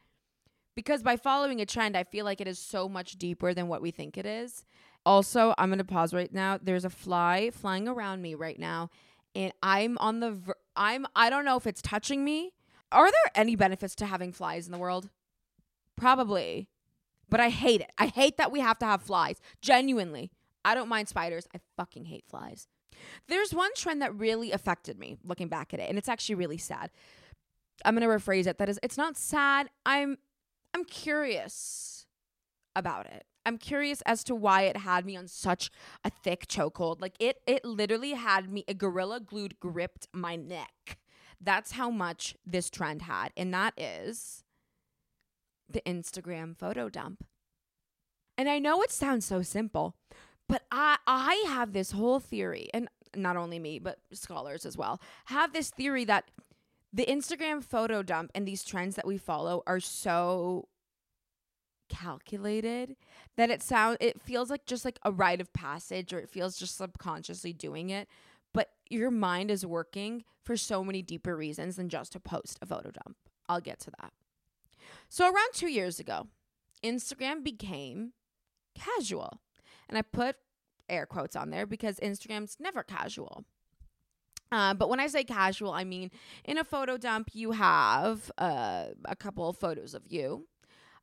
Because 0.74 1.02
by 1.02 1.16
following 1.16 1.60
a 1.60 1.66
trend, 1.66 1.96
I 1.96 2.04
feel 2.04 2.24
like 2.24 2.40
it 2.40 2.48
is 2.48 2.58
so 2.58 2.88
much 2.88 3.18
deeper 3.18 3.52
than 3.52 3.68
what 3.68 3.82
we 3.82 3.90
think 3.90 4.16
it 4.16 4.24
is. 4.24 4.64
Also, 5.04 5.54
I'm 5.58 5.68
going 5.68 5.78
to 5.78 5.84
pause 5.84 6.14
right 6.14 6.32
now. 6.32 6.58
There's 6.62 6.86
a 6.86 6.90
fly 6.90 7.50
flying 7.52 7.86
around 7.88 8.22
me 8.22 8.34
right 8.34 8.58
now 8.58 8.88
and 9.34 9.52
I'm 9.62 9.98
on 9.98 10.20
the 10.20 10.30
ver- 10.32 10.56
I'm 10.76 11.06
I 11.14 11.30
don't 11.30 11.44
know 11.44 11.56
if 11.56 11.66
it's 11.66 11.82
touching 11.82 12.24
me. 12.24 12.52
Are 12.90 13.10
there 13.10 13.32
any 13.34 13.56
benefits 13.56 13.94
to 13.96 14.06
having 14.06 14.32
flies 14.32 14.66
in 14.66 14.72
the 14.72 14.78
world? 14.78 15.08
Probably. 15.96 16.68
But 17.32 17.40
I 17.40 17.48
hate 17.48 17.80
it. 17.80 17.90
I 17.96 18.08
hate 18.08 18.36
that 18.36 18.52
we 18.52 18.60
have 18.60 18.78
to 18.80 18.84
have 18.84 19.00
flies. 19.00 19.40
Genuinely. 19.62 20.30
I 20.66 20.74
don't 20.74 20.90
mind 20.90 21.08
spiders. 21.08 21.48
I 21.54 21.60
fucking 21.78 22.04
hate 22.04 22.26
flies. 22.28 22.68
There's 23.26 23.54
one 23.54 23.70
trend 23.74 24.02
that 24.02 24.14
really 24.14 24.52
affected 24.52 24.98
me 24.98 25.16
looking 25.24 25.48
back 25.48 25.72
at 25.72 25.80
it, 25.80 25.88
and 25.88 25.96
it's 25.96 26.10
actually 26.10 26.34
really 26.34 26.58
sad. 26.58 26.90
I'm 27.86 27.94
gonna 27.94 28.06
rephrase 28.06 28.46
it. 28.46 28.58
That 28.58 28.68
is, 28.68 28.78
it's 28.82 28.98
not 28.98 29.16
sad. 29.16 29.70
I'm 29.86 30.18
I'm 30.74 30.84
curious 30.84 32.06
about 32.76 33.06
it. 33.06 33.24
I'm 33.46 33.56
curious 33.56 34.02
as 34.02 34.22
to 34.24 34.34
why 34.34 34.64
it 34.64 34.76
had 34.76 35.06
me 35.06 35.16
on 35.16 35.26
such 35.26 35.70
a 36.04 36.10
thick 36.10 36.46
chokehold. 36.48 37.00
Like 37.00 37.16
it 37.18 37.40
it 37.46 37.64
literally 37.64 38.12
had 38.12 38.52
me 38.52 38.62
a 38.68 38.74
gorilla 38.74 39.20
glued 39.20 39.58
gripped 39.58 40.06
my 40.12 40.36
neck. 40.36 40.98
That's 41.40 41.72
how 41.72 41.88
much 41.88 42.36
this 42.44 42.68
trend 42.68 43.02
had. 43.02 43.32
And 43.38 43.54
that 43.54 43.72
is 43.78 44.44
the 45.72 45.82
Instagram 45.82 46.56
photo 46.56 46.88
dump. 46.88 47.24
And 48.38 48.48
I 48.48 48.58
know 48.58 48.82
it 48.82 48.90
sounds 48.90 49.24
so 49.24 49.42
simple, 49.42 49.94
but 50.48 50.62
I 50.70 50.96
I 51.06 51.44
have 51.48 51.72
this 51.72 51.92
whole 51.92 52.20
theory 52.20 52.68
and 52.72 52.88
not 53.14 53.36
only 53.36 53.58
me, 53.58 53.78
but 53.78 53.98
scholars 54.12 54.64
as 54.64 54.76
well, 54.76 55.00
have 55.26 55.52
this 55.52 55.70
theory 55.70 56.04
that 56.06 56.30
the 56.92 57.06
Instagram 57.06 57.62
photo 57.62 58.02
dump 58.02 58.30
and 58.34 58.46
these 58.46 58.64
trends 58.64 58.96
that 58.96 59.06
we 59.06 59.18
follow 59.18 59.62
are 59.66 59.80
so 59.80 60.68
calculated 61.88 62.96
that 63.36 63.50
it 63.50 63.62
sound 63.62 63.98
it 64.00 64.18
feels 64.20 64.48
like 64.48 64.64
just 64.64 64.82
like 64.82 64.98
a 65.04 65.12
rite 65.12 65.42
of 65.42 65.52
passage 65.52 66.14
or 66.14 66.18
it 66.18 66.30
feels 66.30 66.56
just 66.56 66.78
subconsciously 66.78 67.52
doing 67.52 67.90
it 67.90 68.08
but 68.54 68.70
your 68.88 69.10
mind 69.10 69.50
is 69.50 69.66
working 69.66 70.24
for 70.42 70.56
so 70.56 70.82
many 70.82 71.02
deeper 71.02 71.36
reasons 71.36 71.76
than 71.76 71.90
just 71.90 72.12
to 72.12 72.18
post 72.18 72.58
a 72.62 72.66
photo 72.66 72.90
dump 72.90 73.16
i'll 73.46 73.60
get 73.60 73.78
to 73.78 73.90
that 74.00 74.10
so 75.12 75.26
around 75.26 75.52
2 75.52 75.68
years 75.68 76.00
ago 76.00 76.26
instagram 76.82 77.44
became 77.44 78.12
casual. 78.74 79.40
And 79.88 79.98
i 79.98 80.02
put 80.02 80.36
air 80.88 81.06
quotes 81.06 81.36
on 81.36 81.50
there 81.50 81.66
because 81.66 81.98
instagram's 82.00 82.56
never 82.58 82.82
casual. 82.82 83.44
Uh, 84.50 84.74
but 84.74 84.90
when 84.90 85.00
I 85.00 85.06
say 85.06 85.24
casual, 85.24 85.72
I 85.72 85.84
mean 85.84 86.10
in 86.44 86.58
a 86.58 86.64
photo 86.64 86.96
dump, 86.96 87.30
you 87.32 87.52
have 87.52 88.30
uh, 88.38 88.86
a 89.06 89.16
couple 89.16 89.48
of 89.48 89.56
photos 89.56 89.94
of 89.94 90.02
you, 90.08 90.46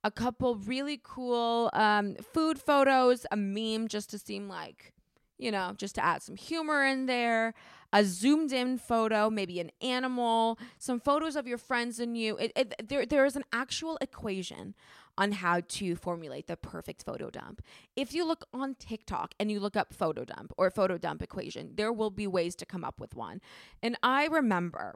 a 0.04 0.12
couple 0.12 0.56
really 0.56 1.00
cool 1.04 1.70
um, 1.74 2.16
food 2.34 2.60
photos, 2.60 3.25
a 3.32 3.38
meme 3.38 3.88
just 3.88 4.10
to 4.12 4.20
seem 4.20 4.48
like, 4.48 4.94
you 5.39 5.51
know, 5.51 5.74
just 5.77 5.96
to 5.96 6.03
add 6.03 6.22
some 6.22 6.36
humor 6.36 6.86
in 6.86 7.05
there, 7.05 7.53
a 7.91 8.03
zoomed 8.03 8.51
in 8.51 8.77
photo, 8.77 9.29
maybe 9.29 9.60
an 9.60 9.72
animal, 9.81 10.60
some 10.77 11.00
photos 11.00 11.36
of 11.36 11.48
your 11.48 11.58
friends 11.58 12.00
and 12.00 12.17
you. 12.17 12.38
It, 12.38 12.51
it, 12.55 12.88
there, 12.88 13.05
there 13.05 13.25
is 13.25 13.36
an 13.36 13.46
actual 13.51 13.98
equation 14.01 14.75
on 15.17 15.31
how 15.31 15.62
to 15.67 15.96
formulate 15.96 16.48
the 16.48 16.55
perfect 16.55 17.03
photo 17.03 17.29
dump. 17.29 17.62
If 17.96 18.13
you 18.13 18.25
look 18.25 18.46
on 18.53 18.75
TikTok 18.75 19.34
and 19.39 19.51
you 19.51 19.60
look 19.60 19.75
up 19.75 19.93
photo 19.93 20.24
dump 20.24 20.53
or 20.58 20.69
photo 20.69 20.98
dump 20.98 21.22
equation, 21.22 21.72
there 21.75 21.91
will 21.91 22.12
be 22.12 22.27
ways 22.27 22.55
to 22.55 22.65
come 22.65 22.84
up 22.84 23.00
with 23.00 23.15
one. 23.15 23.41
And 23.81 23.98
I 24.03 24.27
remember 24.27 24.96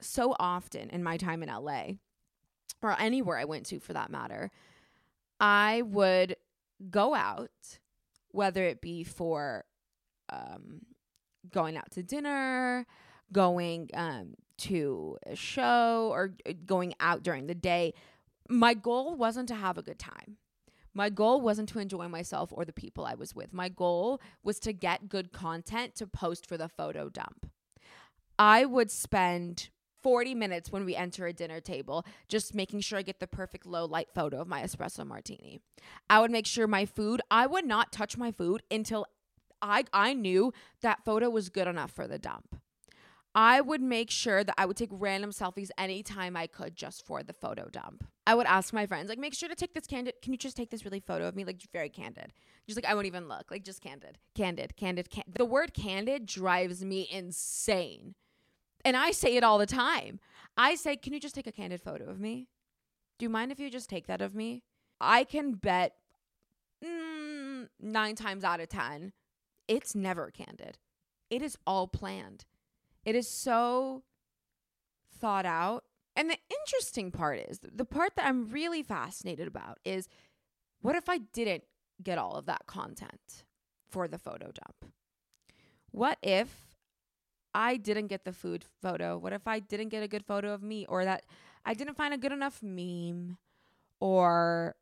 so 0.00 0.34
often 0.38 0.90
in 0.90 1.02
my 1.02 1.16
time 1.16 1.42
in 1.42 1.48
LA 1.48 1.94
or 2.82 2.98
anywhere 2.98 3.38
I 3.38 3.44
went 3.44 3.66
to 3.66 3.78
for 3.78 3.92
that 3.92 4.10
matter, 4.10 4.50
I 5.38 5.82
would 5.82 6.36
go 6.90 7.14
out, 7.14 7.78
whether 8.32 8.64
it 8.64 8.80
be 8.80 9.04
for 9.04 9.64
um, 10.28 10.82
going 11.50 11.76
out 11.76 11.90
to 11.92 12.02
dinner, 12.02 12.86
going 13.32 13.88
um, 13.94 14.34
to 14.58 15.16
a 15.26 15.36
show, 15.36 16.08
or 16.12 16.34
uh, 16.46 16.52
going 16.66 16.94
out 17.00 17.22
during 17.22 17.46
the 17.46 17.54
day 17.54 17.94
my 18.52 18.74
goal 18.74 19.16
wasn't 19.16 19.48
to 19.48 19.54
have 19.54 19.78
a 19.78 19.82
good 19.82 19.98
time. 19.98 20.36
My 20.94 21.08
goal 21.08 21.40
wasn't 21.40 21.70
to 21.70 21.78
enjoy 21.78 22.08
myself 22.08 22.52
or 22.52 22.64
the 22.64 22.72
people 22.72 23.06
I 23.06 23.14
was 23.14 23.34
with. 23.34 23.52
My 23.52 23.70
goal 23.70 24.20
was 24.42 24.60
to 24.60 24.74
get 24.74 25.08
good 25.08 25.32
content 25.32 25.94
to 25.96 26.06
post 26.06 26.46
for 26.46 26.58
the 26.58 26.68
photo 26.68 27.08
dump. 27.08 27.46
I 28.38 28.66
would 28.66 28.90
spend 28.90 29.70
40 30.02 30.34
minutes 30.34 30.72
when 30.72 30.84
we 30.84 30.96
enter 30.96 31.26
a 31.26 31.32
dinner 31.32 31.60
table 31.60 32.04
just 32.28 32.54
making 32.54 32.80
sure 32.80 32.98
I 32.98 33.02
get 33.02 33.20
the 33.20 33.26
perfect 33.26 33.66
low 33.66 33.84
light 33.84 34.08
photo 34.14 34.40
of 34.40 34.48
my 34.48 34.62
espresso 34.62 35.06
martini. 35.06 35.60
I 36.10 36.20
would 36.20 36.30
make 36.30 36.46
sure 36.46 36.66
my 36.66 36.86
food, 36.86 37.20
I 37.30 37.46
would 37.46 37.64
not 37.64 37.92
touch 37.92 38.16
my 38.16 38.32
food 38.32 38.62
until 38.70 39.06
I 39.60 39.84
I 39.92 40.12
knew 40.12 40.52
that 40.80 41.04
photo 41.04 41.30
was 41.30 41.48
good 41.48 41.68
enough 41.68 41.92
for 41.92 42.06
the 42.08 42.18
dump. 42.18 42.56
I 43.34 43.62
would 43.62 43.80
make 43.80 44.10
sure 44.10 44.44
that 44.44 44.54
I 44.58 44.66
would 44.66 44.76
take 44.76 44.90
random 44.92 45.30
selfies 45.30 45.70
anytime 45.78 46.36
I 46.36 46.46
could 46.46 46.76
just 46.76 47.06
for 47.06 47.22
the 47.22 47.32
photo 47.32 47.68
dump. 47.70 48.04
I 48.26 48.34
would 48.34 48.46
ask 48.46 48.74
my 48.74 48.84
friends, 48.84 49.08
like, 49.08 49.18
make 49.18 49.32
sure 49.32 49.48
to 49.48 49.54
take 49.54 49.72
this 49.72 49.86
candid. 49.86 50.14
Can 50.22 50.32
you 50.32 50.38
just 50.38 50.56
take 50.56 50.70
this 50.70 50.84
really 50.84 51.00
photo 51.00 51.26
of 51.26 51.34
me? 51.34 51.44
Like, 51.44 51.62
very 51.72 51.88
candid. 51.88 52.34
Just 52.66 52.76
like, 52.76 52.84
I 52.84 52.94
won't 52.94 53.06
even 53.06 53.28
look. 53.28 53.50
Like, 53.50 53.64
just 53.64 53.80
candid. 53.80 54.18
Candid, 54.34 54.76
candid, 54.76 55.08
candid. 55.08 55.34
The 55.36 55.46
word 55.46 55.72
candid 55.72 56.26
drives 56.26 56.84
me 56.84 57.08
insane. 57.10 58.14
And 58.84 58.96
I 58.96 59.10
say 59.12 59.36
it 59.36 59.44
all 59.44 59.58
the 59.58 59.66
time. 59.66 60.20
I 60.56 60.74
say, 60.74 60.96
can 60.96 61.12
you 61.12 61.20
just 61.20 61.34
take 61.34 61.46
a 61.46 61.52
candid 61.52 61.80
photo 61.80 62.04
of 62.04 62.20
me? 62.20 62.48
Do 63.18 63.24
you 63.24 63.30
mind 63.30 63.52
if 63.52 63.60
you 63.60 63.70
just 63.70 63.88
take 63.88 64.06
that 64.06 64.20
of 64.20 64.34
me? 64.34 64.62
I 65.00 65.24
can 65.24 65.52
bet 65.52 65.94
mm, 66.84 67.68
nine 67.80 68.16
times 68.16 68.44
out 68.44 68.60
of 68.60 68.68
10, 68.68 69.12
it's 69.68 69.94
never 69.94 70.30
candid. 70.30 70.78
It 71.30 71.42
is 71.42 71.56
all 71.66 71.86
planned. 71.86 72.44
It 73.04 73.14
is 73.14 73.28
so 73.28 74.02
thought 75.18 75.46
out. 75.46 75.84
And 76.14 76.28
the 76.28 76.38
interesting 76.50 77.10
part 77.10 77.38
is 77.48 77.60
the 77.60 77.84
part 77.84 78.16
that 78.16 78.26
I'm 78.26 78.50
really 78.50 78.82
fascinated 78.82 79.48
about 79.48 79.78
is 79.84 80.08
what 80.82 80.94
if 80.94 81.08
I 81.08 81.18
didn't 81.18 81.64
get 82.02 82.18
all 82.18 82.34
of 82.34 82.46
that 82.46 82.66
content 82.66 83.44
for 83.88 84.08
the 84.08 84.18
photo 84.18 84.46
dump? 84.46 84.92
What 85.90 86.18
if 86.22 86.71
I 87.54 87.76
didn't 87.76 88.06
get 88.06 88.24
the 88.24 88.32
food 88.32 88.64
photo? 88.80 89.18
What 89.18 89.32
if 89.32 89.46
I 89.46 89.58
didn't 89.58 89.90
get 89.90 90.02
a 90.02 90.08
good 90.08 90.24
photo 90.24 90.52
of 90.52 90.62
me 90.62 90.86
or 90.86 91.04
that 91.04 91.24
I 91.64 91.74
didn't 91.74 91.96
find 91.96 92.14
a 92.14 92.18
good 92.18 92.32
enough 92.32 92.62
meme 92.62 93.38
or 94.00 94.74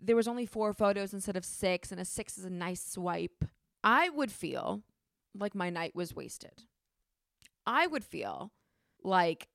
there 0.00 0.16
was 0.16 0.28
only 0.28 0.46
four 0.46 0.72
photos 0.72 1.12
instead 1.12 1.36
of 1.36 1.44
six 1.44 1.92
and 1.92 2.00
a 2.00 2.04
six 2.04 2.38
is 2.38 2.44
a 2.44 2.50
nice 2.50 2.84
swipe? 2.84 3.44
I 3.82 4.08
would 4.08 4.32
feel 4.32 4.82
like 5.34 5.54
my 5.54 5.70
night 5.70 5.94
was 5.94 6.14
wasted. 6.14 6.64
I 7.66 7.86
would 7.86 8.04
feel 8.04 8.52
like 9.02 9.48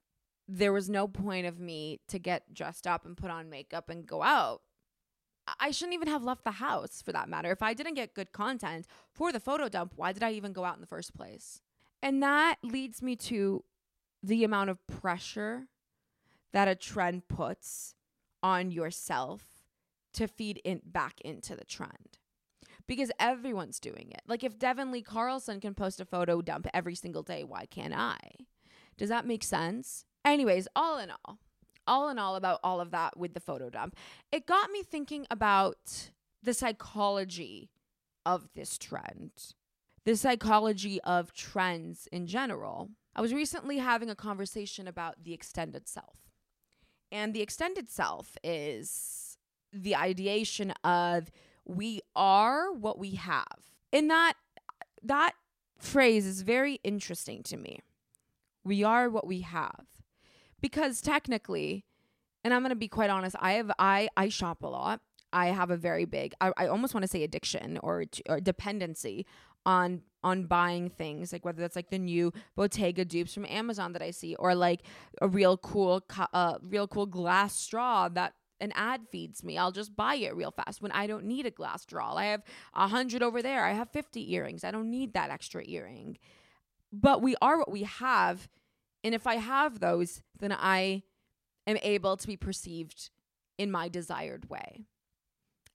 there 0.48 0.74
was 0.74 0.90
no 0.90 1.08
point 1.08 1.46
of 1.46 1.60
me 1.60 2.00
to 2.08 2.20
get 2.20 2.54
dressed 2.54 2.88
up 2.88 3.06
and 3.06 3.18
put 3.18 3.32
on 3.32 3.50
makeup 3.50 3.90
and 3.90 4.06
go 4.06 4.24
out. 4.24 4.62
I 5.60 5.72
shouldn't 5.72 5.96
even 5.96 6.08
have 6.08 6.24
left 6.24 6.44
the 6.44 6.52
house 6.52 7.02
for 7.02 7.12
that 7.12 7.30
matter. 7.30 7.52
If 7.52 7.64
I 7.64 7.74
didn't 7.74 7.96
get 7.96 8.14
good 8.14 8.32
content 8.32 8.86
for 9.12 9.32
the 9.32 9.40
photo 9.40 9.68
dump, 9.70 9.94
why 9.96 10.12
did 10.12 10.24
I 10.24 10.32
even 10.32 10.54
go 10.54 10.64
out 10.64 10.76
in 10.76 10.82
the 10.82 10.88
first 10.88 11.16
place? 11.16 11.62
And 12.01 12.24
that 12.24 12.56
leads 12.63 13.01
me 13.01 13.15
to 13.18 13.63
the 14.24 14.44
amount 14.44 14.70
of 14.70 14.86
pressure 14.88 15.68
that 16.53 16.68
a 16.68 16.75
trend 16.75 17.27
puts 17.27 17.96
on 18.41 18.72
yourself 18.72 19.44
to 20.13 20.27
feed 20.27 20.62
in 20.63 20.82
back 20.84 21.22
into 21.22 21.56
the 21.56 21.65
trend 21.65 22.18
because 22.88 23.12
everyone's 23.20 23.79
doing 23.79 24.10
it. 24.12 24.22
Like 24.27 24.44
if 24.44 24.58
Devon 24.58 24.91
Lee 24.91 25.01
Carlson 25.01 25.60
can 25.60 25.75
post 25.75 26.01
a 26.01 26.06
photo 26.06 26.41
dump 26.41 26.68
every 26.74 26.96
single 26.96 27.22
day, 27.22 27.44
why 27.44 27.65
can't 27.65 27.94
I? 27.94 28.18
Does 28.98 29.10
that 29.10 29.27
make 29.27 29.44
sense? 29.44 30.06
Anyways, 30.25 30.68
all 30.75 30.98
in 30.98 31.12
all, 31.12 31.38
all 31.86 32.10
in 32.10 32.18
all 32.20 32.36
about 32.36 32.60
all 32.63 32.82
of 32.82 32.91
that 32.91 33.18
with 33.18 33.34
the 33.34 33.39
photo 33.39 33.70
dump, 33.70 33.96
it 34.32 34.46
got 34.46 34.72
me 34.72 34.84
thinking 34.84 35.27
about 35.29 36.10
the 36.41 36.53
psychology 36.53 37.70
of 38.25 38.50
this 38.56 38.77
trend, 38.77 39.32
the 40.10 40.18
psychology 40.18 41.00
of 41.01 41.32
trends 41.34 42.08
in 42.12 42.25
general. 42.25 42.89
I 43.16 43.22
was 43.22 43.32
recently 43.32 43.78
having 43.78 44.10
a 44.10 44.16
conversation 44.16 44.88
about 44.88 45.24
the 45.24 45.34
extended 45.34 45.88
self. 45.88 46.18
And 47.12 47.32
the 47.32 47.44
extended 47.44 47.92
self 47.92 48.36
is 48.44 49.38
the 49.72 49.96
ideation 49.96 50.72
of 50.84 51.30
we 51.63 52.01
are 52.16 52.74
what 52.74 52.98
we 52.98 53.12
have. 53.12 53.70
And 53.94 54.10
that 54.10 54.34
that 55.04 55.34
phrase 55.78 56.25
is 56.25 56.42
very 56.42 56.80
interesting 56.84 57.44
to 57.44 57.56
me. 57.56 57.78
We 58.63 58.84
are 58.84 59.12
what 59.12 59.28
we 59.28 59.42
have. 59.42 59.86
Because 60.60 61.01
technically, 61.01 61.86
and 62.44 62.51
I'm 62.51 62.62
going 62.62 62.72
to 62.72 62.75
be 62.75 62.88
quite 62.88 63.12
honest, 63.12 63.36
I 63.39 63.51
have 63.54 63.72
I 63.78 64.10
I 64.18 64.30
shop 64.30 64.63
a 64.63 64.68
lot. 64.68 65.01
I 65.32 65.50
have 65.50 65.70
a 65.70 65.78
very 65.78 66.06
big 66.06 66.34
I, 66.42 66.51
I 66.58 66.66
almost 66.66 66.96
want 66.96 67.04
to 67.04 67.08
say 67.08 67.22
addiction 67.22 67.78
or, 67.84 68.06
or 68.28 68.39
dependency 68.39 69.28
on 69.70 70.02
on 70.22 70.46
buying 70.46 70.90
things 70.90 71.32
like 71.32 71.46
whether 71.46 71.62
that's 71.62 71.76
like 71.76 71.92
the 71.92 72.00
new 72.00 72.34
Bottega 72.56 73.06
dupes 73.06 73.34
from 73.34 73.46
Amazon 73.46 73.94
that 73.94 74.02
I 74.02 74.12
see 74.12 74.36
or 74.36 74.54
like 74.56 74.82
a 75.22 75.28
real 75.28 75.58
cool 75.58 76.04
uh 76.34 76.58
real 76.62 76.88
cool 76.88 77.06
glass 77.06 77.56
straw 77.56 78.10
that 78.10 78.34
an 78.60 78.74
ad 78.76 79.02
feeds 79.10 79.42
me. 79.42 79.58
I'll 79.58 79.72
just 79.72 79.96
buy 79.96 80.16
it 80.16 80.36
real 80.36 80.52
fast 80.52 80.82
when 80.82 80.92
I 80.92 81.08
don't 81.08 81.24
need 81.24 81.46
a 81.46 81.52
glass 81.52 81.84
straw 81.84 82.16
I 82.16 82.26
have 82.26 82.44
a 82.74 82.88
hundred 82.88 83.22
over 83.24 83.42
there. 83.42 83.64
I 83.64 83.72
have 83.72 83.90
50 83.92 84.34
earrings. 84.34 84.64
I 84.64 84.72
don't 84.72 84.90
need 84.90 85.14
that 85.14 85.30
extra 85.30 85.64
earring. 85.66 86.18
But 86.92 87.22
we 87.22 87.36
are 87.42 87.58
what 87.58 87.72
we 87.72 87.84
have. 87.84 88.50
And 89.04 89.16
if 89.16 89.26
I 89.28 89.36
have 89.36 89.80
those, 89.80 90.24
then 90.40 90.52
I 90.52 91.04
am 91.68 91.78
able 91.84 92.18
to 92.18 92.28
be 92.28 92.36
perceived 92.36 93.12
in 93.58 93.72
my 93.72 93.88
desired 93.88 94.50
way. 94.50 94.88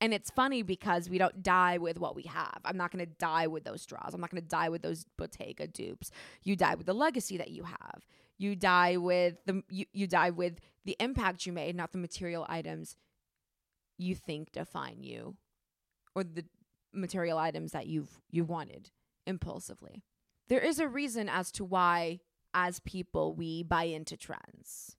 And 0.05 0.13
it's 0.13 0.29
funny 0.29 0.63
because 0.63 1.09
we 1.09 1.17
don't 1.17 1.43
die 1.43 1.79
with 1.79 1.99
what 1.99 2.15
we 2.15 2.25
have. 2.25 2.61
I'm 2.67 2.77
not 2.77 2.93
going 2.93 3.03
to 3.03 3.11
die 3.19 3.47
with 3.47 3.65
those 3.65 3.81
straws. 3.81 4.13
I'm 4.13 4.21
not 4.21 4.31
going 4.31 4.43
to 4.43 4.47
die 4.47 4.69
with 4.69 4.83
those 4.83 5.07
Bottega 5.17 5.67
dupes. 5.67 6.11
You 6.43 6.57
die 6.57 6.75
with 6.75 6.85
the 6.85 6.93
legacy 6.93 7.39
that 7.39 7.51
you 7.51 7.63
have. 7.63 8.07
You 8.37 8.55
die 8.55 8.99
with 8.99 9.37
the 9.47 9.63
you, 9.71 9.87
you 9.95 10.07
die 10.07 10.29
with 10.29 10.61
the 10.85 10.95
impact 11.01 11.47
you 11.47 11.55
made, 11.55 11.75
not 11.75 11.93
the 11.93 11.97
material 11.97 12.45
items 12.51 12.97
you 13.97 14.15
think 14.15 14.53
define 14.53 15.03
you 15.03 15.37
or 16.15 16.23
the 16.23 16.45
material 16.93 17.39
items 17.39 17.73
that 17.73 17.87
you've 17.87 18.21
you 18.31 18.45
wanted 18.45 18.91
impulsively. 19.27 20.05
There 20.49 20.61
is 20.61 20.81
a 20.81 20.87
reason 20.87 21.31
as 21.31 21.51
to 21.53 21.65
why 21.65 22.21
as 22.53 22.79
people 22.81 23.33
we 23.35 23.63
buy 23.63 23.85
into 23.85 24.19
trends. 24.19 24.99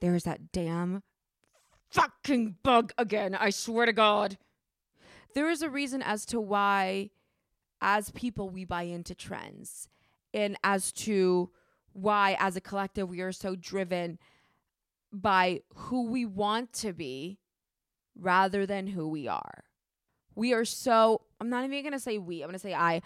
There's 0.00 0.22
that 0.22 0.52
damn 0.52 1.02
fucking 1.90 2.56
bug 2.62 2.92
again, 2.98 3.34
I 3.34 3.50
swear 3.50 3.86
to 3.86 3.92
God. 3.92 4.38
There 5.34 5.50
is 5.50 5.62
a 5.62 5.70
reason 5.70 6.02
as 6.02 6.24
to 6.26 6.40
why, 6.40 7.10
as 7.80 8.10
people, 8.10 8.50
we 8.50 8.64
buy 8.64 8.82
into 8.82 9.14
trends, 9.14 9.88
and 10.34 10.56
as 10.64 10.92
to 10.92 11.50
why, 11.92 12.36
as 12.38 12.56
a 12.56 12.60
collective, 12.60 13.08
we 13.08 13.20
are 13.20 13.32
so 13.32 13.56
driven 13.56 14.18
by 15.12 15.62
who 15.74 16.08
we 16.08 16.24
want 16.24 16.72
to 16.74 16.92
be 16.92 17.38
rather 18.14 18.66
than 18.66 18.88
who 18.88 19.08
we 19.08 19.28
are. 19.28 19.64
We 20.34 20.52
are 20.52 20.64
so, 20.64 21.22
I'm 21.40 21.48
not 21.48 21.64
even 21.70 21.92
to 21.92 21.98
say 21.98 22.18
we, 22.18 22.42
I'm 22.42 22.52
to 22.52 22.58
say 22.58 22.74
I. 22.74 23.02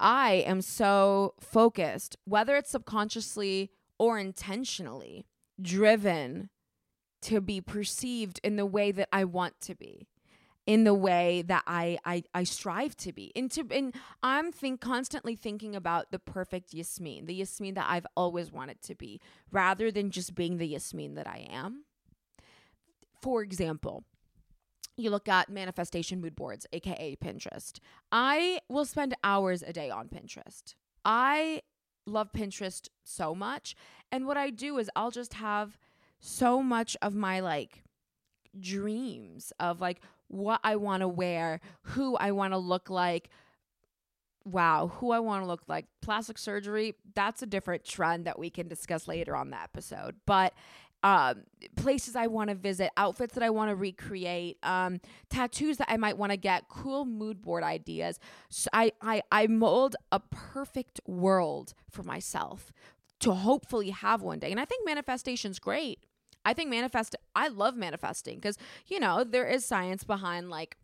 I 0.00 0.44
am 0.46 0.62
so 0.62 1.34
focused, 1.40 2.16
whether 2.24 2.56
it's 2.56 2.70
subconsciously 2.70 3.70
or 3.98 4.18
intentionally, 4.18 5.26
driven 5.60 6.50
to 7.22 7.40
be 7.40 7.60
perceived 7.60 8.40
in 8.42 8.56
the 8.56 8.66
way 8.66 8.92
that 8.92 9.08
I 9.12 9.24
want 9.24 9.60
to 9.62 9.74
be 9.74 10.08
in 10.66 10.84
the 10.84 10.94
way 10.94 11.42
that 11.42 11.64
I 11.66 11.98
I, 12.04 12.24
I 12.34 12.44
strive 12.44 12.96
to 12.98 13.12
be. 13.12 13.32
Into 13.34 13.66
and 13.70 13.94
I'm 14.22 14.52
think 14.52 14.80
constantly 14.80 15.34
thinking 15.34 15.74
about 15.74 16.10
the 16.10 16.18
perfect 16.18 16.72
Yasmin, 16.72 17.26
the 17.26 17.34
Yasmin 17.34 17.74
that 17.74 17.86
I've 17.88 18.06
always 18.16 18.52
wanted 18.52 18.80
to 18.82 18.94
be, 18.94 19.20
rather 19.50 19.90
than 19.90 20.10
just 20.10 20.34
being 20.34 20.58
the 20.58 20.68
Yasmin 20.68 21.14
that 21.14 21.26
I 21.26 21.46
am. 21.50 21.84
For 23.20 23.42
example, 23.42 24.04
you 24.96 25.10
look 25.10 25.28
at 25.28 25.48
manifestation 25.48 26.20
mood 26.20 26.36
boards, 26.36 26.66
aka 26.72 27.16
Pinterest. 27.16 27.78
I 28.10 28.60
will 28.68 28.84
spend 28.84 29.16
hours 29.24 29.62
a 29.62 29.72
day 29.72 29.90
on 29.90 30.08
Pinterest. 30.08 30.74
I 31.04 31.62
love 32.06 32.32
Pinterest 32.32 32.88
so 33.04 33.34
much. 33.34 33.74
And 34.10 34.26
what 34.26 34.36
I 34.36 34.50
do 34.50 34.78
is 34.78 34.90
I'll 34.94 35.10
just 35.10 35.34
have 35.34 35.78
so 36.22 36.62
much 36.62 36.96
of 37.02 37.14
my 37.14 37.40
like 37.40 37.82
dreams 38.58 39.52
of 39.58 39.80
like 39.80 40.00
what 40.28 40.60
I 40.64 40.76
want 40.76 41.02
to 41.02 41.08
wear, 41.08 41.60
who 41.82 42.16
I 42.16 42.30
want 42.30 42.54
to 42.54 42.58
look 42.58 42.88
like. 42.88 43.28
Wow, 44.44 44.90
who 44.96 45.12
I 45.12 45.20
want 45.20 45.42
to 45.42 45.46
look 45.46 45.62
like. 45.68 45.86
Plastic 46.00 46.38
surgery, 46.38 46.94
that's 47.14 47.42
a 47.42 47.46
different 47.46 47.84
trend 47.84 48.24
that 48.24 48.38
we 48.38 48.50
can 48.50 48.66
discuss 48.66 49.06
later 49.06 49.36
on 49.36 49.50
the 49.50 49.60
episode. 49.60 50.16
But 50.26 50.52
um, 51.04 51.42
places 51.76 52.16
I 52.16 52.28
want 52.28 52.50
to 52.50 52.56
visit, 52.56 52.90
outfits 52.96 53.34
that 53.34 53.42
I 53.42 53.50
want 53.50 53.70
to 53.70 53.76
recreate, 53.76 54.58
um, 54.62 55.00
tattoos 55.28 55.76
that 55.78 55.90
I 55.90 55.96
might 55.96 56.18
want 56.18 56.30
to 56.32 56.36
get, 56.36 56.68
cool 56.68 57.04
mood 57.04 57.42
board 57.42 57.62
ideas. 57.62 58.18
So 58.48 58.68
I, 58.72 58.92
I, 59.00 59.22
I 59.30 59.46
mold 59.48 59.96
a 60.10 60.20
perfect 60.20 61.00
world 61.06 61.74
for 61.90 62.02
myself 62.02 62.72
to 63.20 63.32
hopefully 63.32 63.90
have 63.90 64.22
one 64.22 64.40
day. 64.40 64.50
And 64.50 64.60
I 64.60 64.64
think 64.64 64.84
manifestation's 64.84 65.58
great. 65.58 66.00
I 66.44 66.54
think 66.54 66.70
manifest 66.70 67.16
I 67.34 67.48
love 67.48 67.76
manifesting 67.76 68.36
because 68.36 68.58
you 68.86 69.00
know 69.00 69.24
there 69.24 69.46
is 69.46 69.64
science 69.64 70.04
behind 70.04 70.50
like 70.50 70.76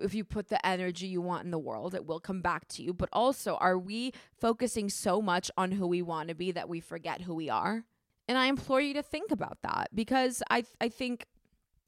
if 0.00 0.14
you 0.14 0.24
put 0.24 0.48
the 0.48 0.64
energy 0.64 1.06
you 1.06 1.20
want 1.20 1.44
in 1.44 1.50
the 1.50 1.58
world 1.58 1.94
it 1.94 2.06
will 2.06 2.20
come 2.20 2.40
back 2.40 2.68
to 2.68 2.82
you 2.82 2.94
but 2.94 3.08
also 3.12 3.56
are 3.56 3.78
we 3.78 4.12
focusing 4.40 4.88
so 4.88 5.20
much 5.20 5.50
on 5.56 5.72
who 5.72 5.86
we 5.86 6.02
want 6.02 6.28
to 6.28 6.34
be 6.34 6.52
that 6.52 6.68
we 6.68 6.80
forget 6.80 7.22
who 7.22 7.34
we 7.34 7.50
are 7.50 7.84
and 8.28 8.36
I 8.38 8.46
implore 8.46 8.80
you 8.80 8.94
to 8.94 9.02
think 9.02 9.30
about 9.30 9.58
that 9.62 9.88
because 9.94 10.42
I 10.50 10.64
I 10.80 10.88
think 10.88 11.26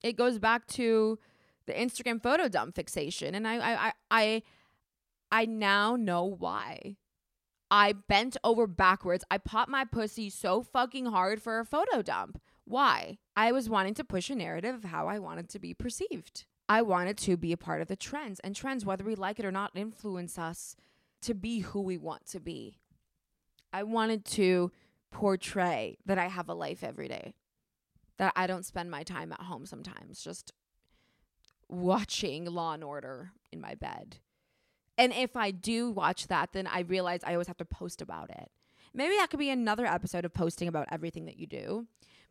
it 0.03 0.17
goes 0.17 0.39
back 0.39 0.67
to 0.69 1.19
the 1.67 1.73
Instagram 1.73 2.23
photo 2.23 2.49
dump 2.49 2.75
fixation 2.75 3.35
and 3.35 3.47
I 3.47 3.59
I 3.59 3.93
I 4.11 4.43
I 5.31 5.47
now 5.47 5.97
know 5.97 6.25
why 6.25 6.97
I 7.71 7.93
bent 7.93 8.37
over 8.43 8.67
backwards. 8.67 9.25
I 9.31 9.39
popped 9.39 9.71
my 9.71 9.85
pussy 9.85 10.29
so 10.29 10.63
fucking 10.63 11.07
hard 11.07 11.41
for 11.41 11.61
a 11.61 11.65
photo 11.65 12.03
dump. 12.03 12.41
Why? 12.71 13.19
I 13.35 13.51
was 13.51 13.69
wanting 13.69 13.95
to 13.95 14.05
push 14.05 14.31
a 14.31 14.37
narrative 14.37 14.77
of 14.77 14.85
how 14.85 15.09
I 15.09 15.19
wanted 15.19 15.49
to 15.49 15.59
be 15.59 15.75
perceived. 15.75 16.45
I 16.69 16.83
wanted 16.83 17.19
to 17.19 17.37
be 17.37 17.51
a 17.51 17.57
part 17.57 17.83
of 17.83 17.89
the 17.89 17.97
trends, 17.97 18.39
and 18.41 18.55
trends, 18.55 18.85
whether 18.85 19.03
we 19.03 19.17
like 19.17 19.41
it 19.41 19.45
or 19.45 19.51
not, 19.51 19.73
influence 19.75 20.39
us 20.39 20.77
to 21.23 21.35
be 21.35 21.61
who 21.61 21.81
we 21.81 21.99
want 21.99 22.27
to 22.27 22.39
be. 22.39 22.79
I 23.73 23.83
wanted 23.83 24.25
to 24.27 24.71
portray 25.11 25.99
that 26.07 26.17
I 26.17 26.29
have 26.29 26.49
a 26.49 26.55
life 26.55 26.85
every 26.85 27.09
day, 27.09 27.35
that 28.19 28.33
I 28.37 28.47
don't 28.47 28.65
spend 28.65 28.89
my 28.89 29.03
time 29.03 29.33
at 29.33 29.43
home 29.43 29.67
sometimes 29.67 30.23
just 30.23 30.53
watching 31.69 32.45
Law 32.45 32.75
and 32.75 32.85
Order 32.85 33.33
in 33.51 33.61
my 33.61 33.75
bed. 33.75 34.19
And 34.97 35.13
if 35.13 35.37
I 35.37 35.51
do 35.51 35.91
watch 35.91 36.29
that, 36.29 36.53
then 36.53 36.69
I 36.69 36.83
realize 36.83 37.23
I 37.25 37.33
always 37.33 37.49
have 37.49 37.57
to 37.57 37.65
post 37.65 38.01
about 38.01 38.31
it. 38.31 38.49
Maybe 38.95 39.17
that 39.17 39.29
could 39.31 39.41
be 39.41 39.51
another 39.51 39.87
episode 39.87 40.25
of 40.25 40.33
posting 40.33 40.69
about 40.69 40.87
everything 40.93 41.25
that 41.27 41.37
you 41.37 41.49
do. 41.49 41.89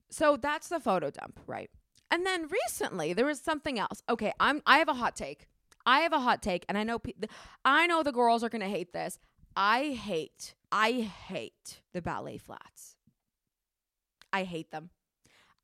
So 0.09 0.37
that's 0.37 0.69
the 0.69 0.79
photo 0.79 1.09
dump, 1.11 1.39
right? 1.47 1.69
And 2.11 2.25
then 2.25 2.47
recently 2.47 3.13
there 3.13 3.25
was 3.25 3.39
something 3.39 3.77
else. 3.77 4.01
Okay, 4.09 4.33
I'm 4.39 4.61
I 4.65 4.79
have 4.79 4.89
a 4.89 4.95
hot 4.95 5.15
take. 5.15 5.47
I 5.85 5.99
have 6.01 6.13
a 6.13 6.19
hot 6.19 6.41
take 6.41 6.65
and 6.67 6.77
I 6.77 6.83
know 6.83 6.99
pe- 6.99 7.13
I 7.63 7.87
know 7.87 8.03
the 8.03 8.11
girls 8.11 8.43
are 8.43 8.49
going 8.49 8.61
to 8.61 8.67
hate 8.67 8.93
this. 8.93 9.19
I 9.55 9.89
hate 9.89 10.55
I 10.71 10.91
hate 11.01 11.81
the 11.93 12.01
ballet 12.01 12.37
flats. 12.37 12.95
I 14.31 14.43
hate 14.43 14.71
them. 14.71 14.91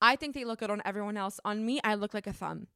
I 0.02 0.16
think 0.16 0.34
they 0.34 0.46
look 0.46 0.60
good 0.60 0.72
on 0.72 0.82
everyone 0.86 1.18
else. 1.18 1.40
On 1.46 1.66
me, 1.66 1.80
I 1.84 1.96
look 1.96 2.14
like 2.14 2.28
a 2.28 2.34
thumb. 2.34 2.68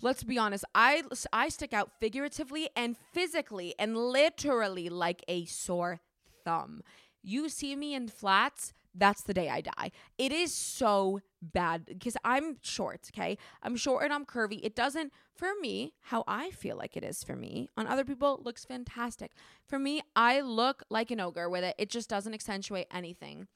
Let's 0.00 0.22
be 0.22 0.38
honest. 0.38 0.64
I 0.74 1.02
I 1.32 1.48
stick 1.48 1.72
out 1.72 1.90
figuratively 1.98 2.68
and 2.76 2.96
physically 3.12 3.74
and 3.78 3.96
literally 3.96 4.88
like 4.88 5.24
a 5.26 5.44
sore 5.46 6.00
thumb. 6.44 6.82
You 7.22 7.48
see 7.48 7.74
me 7.74 7.94
in 7.94 8.08
flats, 8.08 8.72
that's 8.94 9.22
the 9.22 9.34
day 9.34 9.48
I 9.48 9.60
die. 9.60 9.90
It 10.16 10.32
is 10.32 10.52
so 10.52 11.20
bad 11.40 11.86
because 11.86 12.16
I'm 12.24 12.58
short, 12.62 13.10
okay? 13.12 13.38
I'm 13.62 13.76
short 13.76 14.04
and 14.04 14.12
I'm 14.12 14.24
curvy. 14.24 14.60
It 14.62 14.74
doesn't, 14.74 15.12
for 15.34 15.50
me, 15.60 15.92
how 16.00 16.24
I 16.26 16.50
feel 16.50 16.76
like 16.76 16.96
it 16.96 17.04
is 17.04 17.22
for 17.22 17.36
me. 17.36 17.68
On 17.76 17.86
other 17.86 18.04
people, 18.04 18.40
looks 18.42 18.64
fantastic. 18.64 19.32
For 19.66 19.78
me, 19.78 20.02
I 20.16 20.40
look 20.40 20.82
like 20.90 21.10
an 21.10 21.20
ogre 21.20 21.48
with 21.48 21.64
it. 21.64 21.74
It 21.78 21.90
just 21.90 22.08
doesn't 22.08 22.34
accentuate 22.34 22.86
anything. 22.92 23.46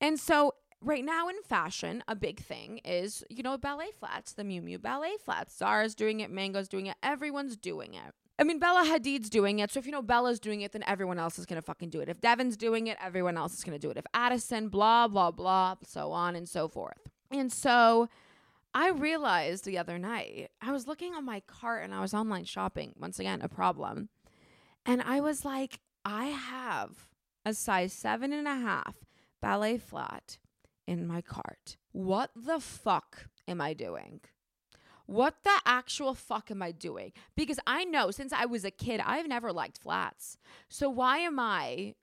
And 0.00 0.20
so, 0.20 0.54
right 0.82 1.04
now 1.04 1.28
in 1.28 1.36
fashion, 1.42 2.04
a 2.06 2.14
big 2.14 2.40
thing 2.40 2.78
is, 2.84 3.24
you 3.30 3.42
know, 3.42 3.56
ballet 3.56 3.90
flats, 3.98 4.32
the 4.32 4.42
Miu 4.42 4.62
Miu 4.62 4.80
ballet 4.80 5.16
flats. 5.24 5.56
Zara's 5.56 5.94
doing 5.94 6.20
it, 6.20 6.30
Mango's 6.30 6.68
doing 6.68 6.86
it, 6.86 6.96
everyone's 7.02 7.56
doing 7.56 7.94
it. 7.94 8.14
I 8.38 8.44
mean, 8.44 8.58
Bella 8.58 8.84
Hadid's 8.86 9.30
doing 9.30 9.60
it. 9.60 9.72
So 9.72 9.78
if 9.78 9.86
you 9.86 9.92
know 9.92 10.02
Bella's 10.02 10.38
doing 10.38 10.60
it, 10.60 10.72
then 10.72 10.84
everyone 10.86 11.18
else 11.18 11.38
is 11.38 11.46
going 11.46 11.60
to 11.60 11.64
fucking 11.64 11.88
do 11.88 12.00
it. 12.00 12.08
If 12.08 12.20
Devon's 12.20 12.56
doing 12.56 12.86
it, 12.86 12.98
everyone 13.02 13.38
else 13.38 13.54
is 13.54 13.64
going 13.64 13.78
to 13.78 13.78
do 13.78 13.90
it. 13.90 13.96
If 13.96 14.04
Addison, 14.12 14.68
blah, 14.68 15.08
blah, 15.08 15.30
blah, 15.30 15.76
so 15.86 16.12
on 16.12 16.36
and 16.36 16.46
so 16.46 16.68
forth. 16.68 17.08
And 17.30 17.50
so 17.50 18.08
I 18.74 18.90
realized 18.90 19.64
the 19.64 19.78
other 19.78 19.98
night, 19.98 20.50
I 20.60 20.70
was 20.70 20.86
looking 20.86 21.14
on 21.14 21.24
my 21.24 21.40
cart 21.46 21.82
and 21.82 21.94
I 21.94 22.00
was 22.00 22.12
online 22.12 22.44
shopping. 22.44 22.92
Once 22.98 23.18
again, 23.18 23.40
a 23.40 23.48
problem. 23.48 24.10
And 24.84 25.00
I 25.00 25.20
was 25.20 25.44
like, 25.44 25.80
I 26.04 26.26
have 26.26 27.08
a 27.46 27.54
size 27.54 27.94
seven 27.94 28.34
and 28.34 28.46
a 28.46 28.56
half 28.56 28.96
ballet 29.40 29.78
flat 29.78 30.36
in 30.86 31.06
my 31.06 31.22
cart. 31.22 31.78
What 31.92 32.30
the 32.36 32.60
fuck 32.60 33.28
am 33.48 33.62
I 33.62 33.72
doing? 33.72 34.20
What 35.06 35.36
the 35.44 35.58
actual 35.64 36.14
fuck 36.14 36.50
am 36.50 36.62
I 36.62 36.72
doing? 36.72 37.12
Because 37.36 37.60
I 37.66 37.84
know 37.84 38.10
since 38.10 38.32
I 38.32 38.46
was 38.46 38.64
a 38.64 38.70
kid, 38.70 39.00
I've 39.04 39.28
never 39.28 39.52
liked 39.52 39.78
flats. 39.78 40.36
So 40.68 40.88
why 40.88 41.18
am 41.18 41.38
I 41.38 41.94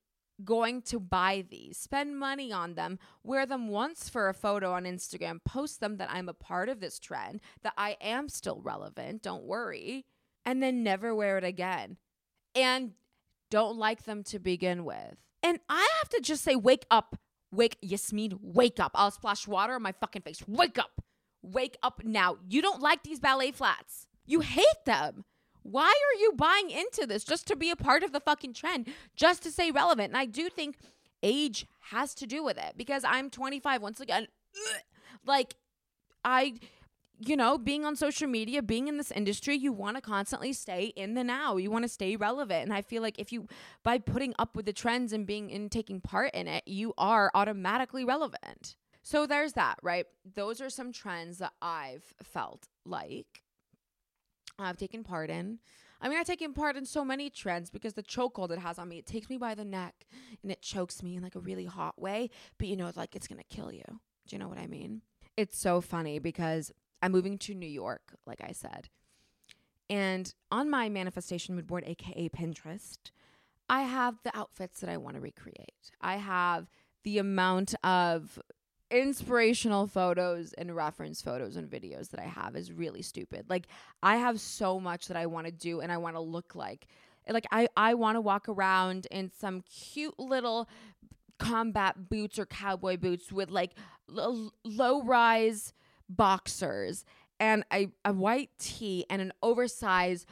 going 0.44 0.82
to 0.82 1.00
buy 1.00 1.46
these, 1.50 1.78
spend 1.78 2.18
money 2.18 2.52
on 2.52 2.74
them, 2.74 3.00
wear 3.24 3.46
them 3.46 3.68
once 3.68 4.10
for 4.10 4.30
a 4.30 4.34
photo 4.34 4.74
on 4.74 4.84
Instagram, 4.84 5.39
post 5.44 5.80
them 5.80 5.98
that 5.98 6.10
I'm 6.12 6.28
a 6.28 6.34
part 6.34 6.70
of 6.70 6.80
this 6.80 7.00
trend, 7.00 7.39
that 7.62 7.74
I 7.78 7.98
am 8.02 8.30
still 8.30 8.60
relevant, 8.62 9.22
don't 9.22 9.44
worry, 9.44 10.06
and 10.46 10.62
then 10.62 10.84
never 10.84 11.13
wear 11.13 11.38
it 11.38 11.44
again. 11.44 11.98
And 12.56 12.94
don't 13.50 13.78
like 13.78 14.04
them 14.04 14.24
to 14.24 14.39
begin 14.39 14.86
with. 14.86 15.16
And 15.44 15.60
I 15.70 15.88
have 16.00 16.10
to 16.10 16.22
just 16.22 16.44
say, 16.44 16.56
wake 16.56 16.86
up. 16.89 17.18
Wake, 17.52 17.78
Yasmin, 17.82 18.39
wake 18.42 18.80
up. 18.80 18.92
I'll 18.96 19.12
splash 19.12 19.48
water 19.48 19.74
on 19.74 19.84
my 19.84 19.92
fucking 19.92 20.24
face. 20.24 20.44
Wake 20.48 20.80
up. 20.80 21.03
Wake 21.43 21.77
up 21.84 22.03
now. 22.03 22.38
You 22.49 22.62
don't 22.62 22.82
like 22.82 23.03
these 23.03 23.19
ballet 23.19 23.51
flats. 23.51 24.08
You 24.25 24.39
hate 24.39 24.86
them. 24.86 25.25
Why 25.62 25.88
are 25.88 26.19
you 26.19 26.34
buying 26.36 26.71
into 26.71 27.06
this 27.06 27.23
just 27.23 27.47
to 27.47 27.56
be 27.56 27.69
a 27.69 27.75
part 27.75 28.03
of 28.03 28.12
the 28.12 28.19
fucking 28.19 28.53
trend, 28.53 28.89
just 29.15 29.43
to 29.43 29.51
stay 29.51 29.71
relevant? 29.71 30.10
And 30.10 30.17
I 30.17 30.25
do 30.25 30.49
think 30.49 30.77
age 31.21 31.67
has 31.91 32.13
to 32.15 32.27
do 32.27 32.43
with 32.43 32.58
it 32.58 32.73
because 32.75 33.03
I'm 33.06 33.29
25 33.29 33.82
once 33.82 33.99
again. 33.99 34.27
Like, 35.25 35.56
I 36.25 36.56
you 37.19 37.36
know, 37.36 37.58
being 37.58 37.86
on 37.86 37.95
social 37.95 38.27
media, 38.27 38.62
being 38.62 38.88
in 38.88 38.97
this 38.97 39.12
industry, 39.12 39.56
you 39.56 39.71
want 39.71 39.97
to 39.97 40.01
constantly 40.01 40.53
stay 40.53 40.86
in 40.95 41.13
the 41.13 41.23
now. 41.23 41.58
You 41.58 41.71
want 41.71 41.84
to 41.84 41.89
stay 41.89 42.15
relevant. 42.15 42.63
And 42.63 42.73
I 42.73 42.82
feel 42.82 43.01
like 43.01 43.19
if 43.19 43.32
you, 43.32 43.47
by 43.84 43.97
putting 43.97 44.34
up 44.39 44.56
with 44.56 44.65
the 44.65 44.73
trends 44.73 45.13
and 45.13 45.25
being 45.25 45.51
and 45.51 45.71
taking 45.71 46.01
part 46.01 46.34
in 46.34 46.47
it, 46.47 46.63
you 46.65 46.93
are 46.97 47.32
automatically 47.34 48.03
relevant. 48.03 48.75
So 49.04 49.28
there's 49.28 49.54
that, 49.54 49.78
right? 49.84 50.06
Those 50.36 50.62
are 50.62 50.70
some 50.70 50.94
trends 50.94 51.38
that 51.39 51.52
I've 51.62 52.13
felt 52.24 52.70
like 52.86 53.44
I've 54.58 54.78
taken 54.78 55.04
part 55.04 55.30
in. 55.30 55.60
I 56.02 56.10
mean, 56.10 56.18
I've 56.18 56.26
taken 56.28 56.54
part 56.54 56.78
in 56.78 56.86
so 56.86 57.04
many 57.04 57.30
trends 57.30 57.70
because 57.70 57.94
the 57.94 58.04
chokehold 58.04 58.52
it 58.52 58.60
has 58.60 58.80
on 58.80 58.89
me, 58.89 58.98
it 58.98 59.06
takes 59.06 59.30
me 59.30 59.38
by 59.38 59.56
the 59.56 59.66
neck 59.66 60.06
and 60.42 60.52
it 60.52 60.62
chokes 60.62 61.04
me 61.04 61.16
in 61.16 61.24
like 61.24 61.36
a 61.36 61.39
really 61.39 61.66
hot 61.66 62.02
way, 62.02 62.30
but 62.58 62.68
you 62.68 62.76
know, 62.76 62.92
like 62.96 63.16
it's 63.16 63.28
gonna 63.28 63.44
kill 63.50 63.72
you. 63.72 63.84
Do 63.88 64.36
you 64.36 64.39
know 64.39 64.48
what 64.48 64.58
I 64.58 64.68
mean? 64.68 65.02
It's 65.36 65.58
so 65.58 65.82
funny 65.82 66.20
because 66.20 66.72
I'm 67.02 67.12
moving 67.12 67.38
to 67.39 67.54
New 67.54 67.68
York, 67.68 68.16
like 68.26 68.42
I 68.42 68.54
said. 68.54 68.89
And 69.89 70.34
on 70.50 70.70
my 70.70 70.88
manifestation 70.88 71.56
mood 71.56 71.68
board, 71.68 71.84
aka 71.86 72.30
Pinterest, 72.30 72.98
I 73.70 73.84
have 73.84 74.20
the 74.24 74.36
outfits 74.38 74.80
that 74.80 74.89
I 74.89 74.98
want 74.98 75.16
to 75.16 75.22
recreate. 75.22 75.92
I 76.00 76.18
have 76.18 76.70
the 77.04 77.18
amount 77.18 77.76
of 77.84 78.39
inspirational 78.93 79.88
photos 79.88 80.53
and 80.53 80.73
reference 80.75 81.21
photos 81.21 81.56
and 81.58 81.69
videos 81.69 82.12
that 82.12 82.19
I 82.19 82.27
have 82.27 82.56
is 82.56 82.71
really 82.71 83.01
stupid. 83.01 83.49
Like 83.49 83.67
I 84.03 84.17
have 84.17 84.39
so 84.39 84.79
much 84.79 85.08
that 85.08 85.17
I 85.17 85.25
want 85.25 85.47
to 85.47 85.51
do 85.51 85.82
and 85.82 85.91
I 85.91 85.97
want 85.97 86.15
to 86.15 86.21
look 86.21 86.56
like. 86.56 86.88
Like 87.27 87.47
I 87.51 87.67
I 87.75 87.95
want 87.95 88.17
to 88.17 88.21
walk 88.21 88.47
around 88.47 89.08
in 89.10 89.32
some 89.38 89.62
cute 89.62 90.17
little 90.19 90.69
combat 91.39 92.10
boots 92.10 92.38
or 92.38 92.45
cowboy 92.45 92.97
boots 92.97 93.32
with 93.32 93.49
like 93.49 93.71
l- 94.15 94.53
low 94.63 95.01
rise 95.01 95.73
boxers 96.08 97.03
and 97.39 97.65
a, 97.73 97.89
a 98.06 98.13
white 98.13 98.51
tee 98.60 99.06
and 99.10 99.21
an 99.21 99.34
oversized 99.41 100.27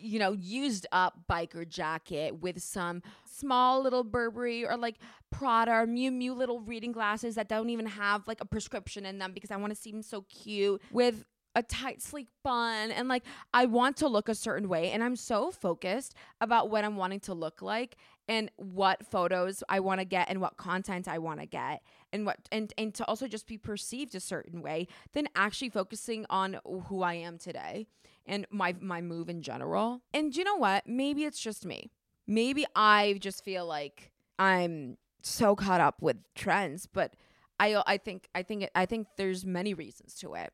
you 0.00 0.18
know 0.18 0.32
used 0.32 0.86
up 0.92 1.20
biker 1.30 1.68
jacket 1.68 2.40
with 2.40 2.62
some 2.62 3.02
small 3.24 3.82
little 3.82 4.04
Burberry 4.04 4.66
or 4.66 4.76
like 4.76 4.96
Prada 5.30 5.72
or 5.72 5.86
Miu 5.86 6.10
Miu 6.10 6.36
little 6.36 6.60
reading 6.60 6.92
glasses 6.92 7.34
that 7.34 7.48
don't 7.48 7.70
even 7.70 7.86
have 7.86 8.26
like 8.26 8.40
a 8.40 8.46
prescription 8.46 9.04
in 9.06 9.18
them 9.18 9.32
because 9.32 9.50
I 9.50 9.56
want 9.56 9.74
to 9.74 9.80
seem 9.80 10.02
so 10.02 10.22
cute 10.22 10.82
with 10.90 11.24
a 11.56 11.62
tight 11.62 12.02
sleek 12.02 12.28
bun. 12.44 12.92
And 12.92 13.08
like 13.08 13.24
I 13.52 13.64
want 13.64 13.96
to 13.98 14.08
look 14.08 14.28
a 14.28 14.34
certain 14.34 14.68
way 14.68 14.92
and 14.92 15.02
I'm 15.02 15.16
so 15.16 15.50
focused 15.50 16.14
about 16.40 16.70
what 16.70 16.84
I'm 16.84 16.96
wanting 16.96 17.20
to 17.20 17.34
look 17.34 17.62
like 17.62 17.96
and 18.28 18.50
what 18.56 19.06
photos 19.06 19.64
I 19.68 19.80
want 19.80 20.00
to 20.00 20.04
get 20.04 20.28
and 20.28 20.40
what 20.40 20.58
content 20.58 21.08
I 21.08 21.18
want 21.18 21.40
to 21.40 21.46
get 21.46 21.82
and 22.12 22.26
what 22.26 22.36
and 22.52 22.72
and 22.76 22.94
to 22.94 23.04
also 23.06 23.26
just 23.26 23.46
be 23.46 23.56
perceived 23.56 24.14
a 24.14 24.20
certain 24.20 24.60
way 24.60 24.86
than 25.14 25.28
actually 25.34 25.70
focusing 25.70 26.26
on 26.28 26.58
who 26.88 27.02
I 27.02 27.14
am 27.14 27.38
today 27.38 27.86
and 28.26 28.46
my 28.50 28.74
my 28.80 29.00
move 29.00 29.28
in 29.28 29.42
general. 29.42 30.02
And 30.12 30.36
you 30.36 30.44
know 30.44 30.56
what? 30.56 30.86
Maybe 30.86 31.24
it's 31.24 31.40
just 31.40 31.64
me. 31.64 31.90
Maybe 32.26 32.64
I 32.74 33.18
just 33.20 33.44
feel 33.44 33.66
like 33.66 34.12
I'm 34.38 34.96
so 35.22 35.56
caught 35.56 35.80
up 35.80 36.02
with 36.02 36.16
trends, 36.34 36.86
but 36.86 37.14
I 37.58 37.82
I 37.86 37.96
think 37.98 38.28
I 38.34 38.42
think 38.42 38.68
I 38.74 38.86
think 38.86 39.08
there's 39.16 39.44
many 39.44 39.74
reasons 39.74 40.14
to 40.16 40.34
it. 40.34 40.52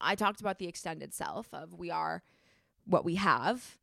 I 0.00 0.14
talked 0.14 0.40
about 0.40 0.58
the 0.58 0.68
extended 0.68 1.12
self 1.12 1.48
of 1.52 1.74
we 1.74 1.90
are 1.90 2.22
what 2.84 3.04
we 3.04 3.16
have, 3.16 3.78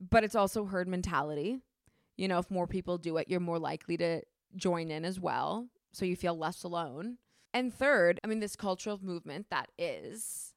but 0.00 0.24
it's 0.24 0.34
also 0.34 0.64
herd 0.64 0.88
mentality. 0.88 1.60
You 2.16 2.28
know, 2.28 2.38
if 2.38 2.50
more 2.50 2.66
people 2.66 2.98
do 2.98 3.16
it, 3.18 3.28
you're 3.28 3.40
more 3.40 3.58
likely 3.58 3.96
to 3.98 4.22
join 4.56 4.90
in 4.90 5.04
as 5.04 5.20
well. 5.20 5.68
So 5.92 6.04
you 6.04 6.16
feel 6.16 6.36
less 6.36 6.64
alone. 6.64 7.18
And 7.54 7.72
third, 7.72 8.20
I 8.22 8.26
mean, 8.26 8.40
this 8.40 8.56
cultural 8.56 8.98
movement 9.02 9.46
that 9.50 9.70
is 9.78 10.47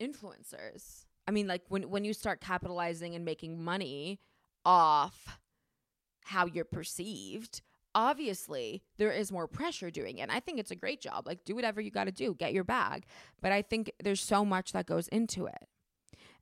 influencers. 0.00 1.04
I 1.26 1.30
mean, 1.30 1.46
like 1.46 1.62
when, 1.68 1.90
when 1.90 2.04
you 2.04 2.12
start 2.12 2.40
capitalizing 2.40 3.14
and 3.14 3.24
making 3.24 3.62
money 3.62 4.20
off 4.64 5.38
how 6.24 6.46
you're 6.46 6.64
perceived, 6.64 7.62
obviously 7.94 8.82
there 8.98 9.12
is 9.12 9.32
more 9.32 9.46
pressure 9.46 9.90
doing 9.90 10.18
it. 10.18 10.22
And 10.22 10.32
I 10.32 10.40
think 10.40 10.58
it's 10.58 10.70
a 10.70 10.76
great 10.76 11.00
job. 11.00 11.26
Like 11.26 11.44
do 11.44 11.54
whatever 11.54 11.80
you 11.80 11.90
got 11.90 12.04
to 12.04 12.12
do, 12.12 12.34
get 12.34 12.52
your 12.52 12.64
bag. 12.64 13.04
But 13.40 13.52
I 13.52 13.62
think 13.62 13.92
there's 14.02 14.20
so 14.20 14.44
much 14.44 14.72
that 14.72 14.86
goes 14.86 15.08
into 15.08 15.46
it. 15.46 15.68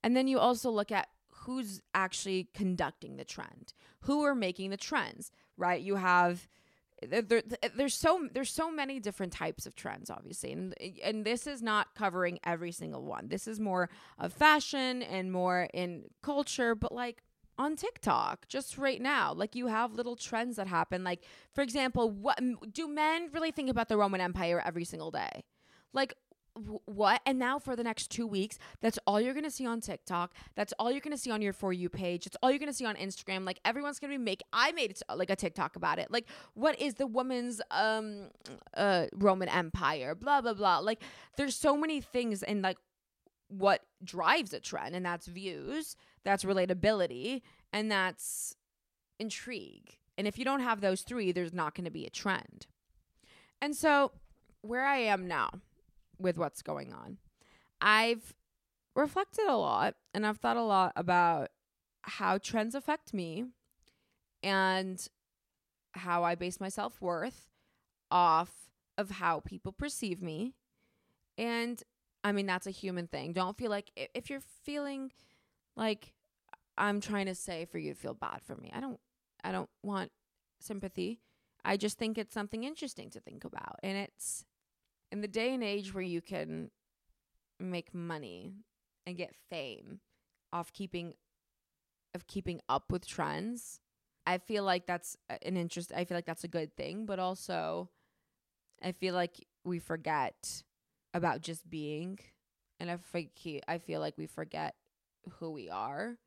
And 0.03 0.17
then 0.17 0.29
you 0.29 0.39
also 0.39 0.71
look 0.71 0.93
at 0.93 1.09
who's 1.31 1.81
actually 1.95 2.49
conducting 2.55 3.17
the 3.17 3.25
trend. 3.25 3.73
Who 4.03 4.23
are 4.25 4.35
making 4.35 4.71
the 4.71 4.77
trends, 4.77 5.31
right? 5.57 5.81
You 5.81 5.97
have 5.97 6.49
there, 7.07 7.43
there's 7.77 7.95
so 7.95 8.29
there's 8.33 8.51
so 8.51 8.71
many 8.71 8.99
different 8.99 9.33
types 9.33 9.67
of 9.67 9.75
trends 9.77 10.11
obviously 10.11 10.53
and 10.53 10.75
and 11.03 11.25
this 11.25 11.47
is 11.47 11.63
not 11.63 11.95
covering 11.95 12.39
every 12.45 12.73
single 12.73 13.05
one 13.05 13.29
this 13.29 13.47
is 13.47 13.61
more 13.61 13.89
of 14.19 14.33
fashion 14.33 15.03
and 15.03 15.31
more 15.31 15.69
in 15.73 16.05
culture 16.23 16.75
but 16.75 16.93
like 16.93 17.23
on 17.59 17.75
TikTok 17.75 18.47
just 18.49 18.79
right 18.79 19.03
now. 19.03 19.33
Like 19.33 19.55
you 19.55 19.67
have 19.67 19.93
little 19.93 20.17
trends 20.17 20.57
that 20.57 20.69
happen. 20.69 21.05
Like 21.05 21.25
for 21.53 21.63
example, 21.63 22.11
what 22.11 22.41
do 22.73 22.89
men 22.89 23.29
really 23.33 23.51
think 23.51 23.69
about 23.69 23.89
the 23.89 23.97
Roman 23.97 24.21
Empire 24.21 24.63
every 24.65 24.85
single 24.85 25.11
day? 25.11 25.45
Like 25.93 26.15
what? 26.85 27.21
And 27.27 27.39
now 27.39 27.59
for 27.59 27.77
the 27.77 27.85
next 27.85 28.11
2 28.11 28.27
weeks, 28.27 28.59
that's 28.81 28.99
all 29.07 29.21
you're 29.21 29.35
to 29.45 29.51
see 29.51 29.67
on 29.67 29.81
TikTok. 29.81 30.35
That's 30.55 30.73
all 30.79 30.91
you're 30.91 31.01
to 31.17 31.23
see 31.23 31.31
on 31.31 31.43
your 31.43 31.53
for 31.53 31.73
you 31.73 31.89
page. 31.89 32.27
It's 32.27 32.37
all 32.43 32.51
you're 32.51 32.59
to 32.71 32.77
see 32.77 32.87
on 32.87 32.97
Instagram. 32.97 33.45
Like 33.45 33.61
everyone's 33.65 33.99
to 34.13 34.19
be 34.19 34.25
make 34.25 34.43
I 34.53 34.73
made 34.73 34.91
it 34.91 35.03
like 35.15 35.31
a 35.31 35.37
TikTok 35.37 35.77
about 35.77 35.99
it. 35.99 36.11
Like 36.11 36.27
what 36.55 36.81
is 36.81 36.95
the 36.95 37.07
woman's 37.07 37.61
um 37.71 38.29
uh 38.77 39.07
Roman 39.15 39.49
Empire? 39.49 40.15
Blah 40.15 40.41
blah 40.41 40.55
blah. 40.55 40.79
Like 40.79 41.03
there's 41.37 41.55
so 41.55 41.77
many 41.77 42.01
things 42.01 42.43
and 42.43 42.63
like 42.63 42.79
what 43.49 43.83
drives 44.05 44.53
a 44.53 44.61
trend 44.61 44.95
and 44.95 45.05
that's 45.07 45.27
views 45.27 45.97
that's 46.29 46.45
relatability, 46.45 47.41
and 47.73 47.91
that's 47.91 48.55
intrigue. 49.19 49.97
And 50.19 50.27
if 50.27 50.39
you 50.39 50.45
don't 50.45 50.61
have 50.61 50.83
those 50.83 51.01
three, 51.01 51.33
there's 51.33 51.55
not 51.55 51.75
to 51.87 51.91
be 51.91 52.05
a 52.05 52.11
trend. 52.11 52.67
And 53.63 53.75
so, 53.75 54.13
where 54.61 54.85
I 54.85 54.99
am 54.99 55.27
now 55.27 55.51
with 56.19 56.39
what's 56.39 56.63
going 56.63 56.93
on, 56.93 57.19
I've 57.81 58.35
reflected 58.95 59.47
a 59.47 59.57
lot 59.57 59.95
and 60.13 60.27
I've 60.27 60.39
thought 60.39 60.57
a 60.57 60.63
lot 60.63 60.93
about 60.97 61.51
how 62.03 62.39
trends 62.39 62.75
affect 62.75 63.13
me 63.15 63.45
and 64.43 65.07
how 65.93 66.25
I 66.25 66.35
base 66.35 66.61
my 66.61 66.69
self 66.69 67.01
worth 67.01 67.49
off 68.11 68.71
of 68.97 69.11
how 69.11 69.41
people 69.41 69.73
perceive 69.73 70.23
me. 70.23 70.55
And 71.37 71.83
I 72.25 72.33
mean, 72.33 72.47
that's 72.47 72.67
a 72.67 72.73
human 72.73 73.07
thing. 73.07 73.33
Don't 73.33 73.57
feel 73.57 73.71
like 73.71 73.91
if 74.15 74.29
you're 74.29 74.43
feeling 74.65 75.13
like 75.77 76.13
I'm 76.77 77.01
trying 77.01 77.27
to 77.27 77.35
say 77.35 77.65
for 77.65 77.79
you 77.79 77.95
to 77.95 77.99
feel 77.99 78.15
bad 78.15 78.41
for 78.43 78.57
me. 78.57 78.71
I 78.75 78.81
don't 78.81 79.01
I 79.45 79.53
don't 79.53 79.71
want 79.83 80.11
sympathy. 80.61 81.21
I 81.65 81.77
just 81.77 81.99
think 81.99 82.19
it's 82.19 82.35
something 82.35 82.65
interesting 82.65 83.11
to 83.11 83.21
think 83.21 83.45
about. 83.45 83.77
And 83.83 83.97
it's 83.97 84.45
in 85.11 85.21
the 85.21 85.29
day 85.29 85.55
and 85.55 85.65
age 85.65 85.95
where 85.95 86.03
you 86.03 86.21
can 86.21 86.71
make 87.59 87.95
money 87.95 88.55
and 89.07 89.17
get 89.17 89.35
fame 89.51 90.01
off 90.53 90.73
keeping 90.73 91.15
of 92.15 92.27
keeping 92.27 92.61
up 92.69 92.91
with 92.91 93.07
trends. 93.07 93.81
I 94.27 94.39
feel 94.39 94.65
like 94.65 94.87
that's 94.87 95.17
an 95.43 95.57
interest 95.57 95.93
I 95.95 96.05
feel 96.05 96.17
like 96.17 96.27
that's 96.27 96.45
a 96.45 96.49
good 96.49 96.77
thing, 96.77 97.07
but 97.07 97.19
also 97.19 97.91
I 98.83 98.93
feel 98.93 99.15
like 99.15 99.47
we 99.65 99.79
forget 99.79 100.63
about 101.15 101.41
just 101.41 101.69
being 101.69 102.19
and 102.81 102.91
I 102.91 102.99
I 103.67 103.79
feel 103.79 104.01
like 104.01 104.17
we 104.17 104.27
forget 104.27 104.75
who 105.39 105.51
we 105.51 105.69
are 105.69 106.19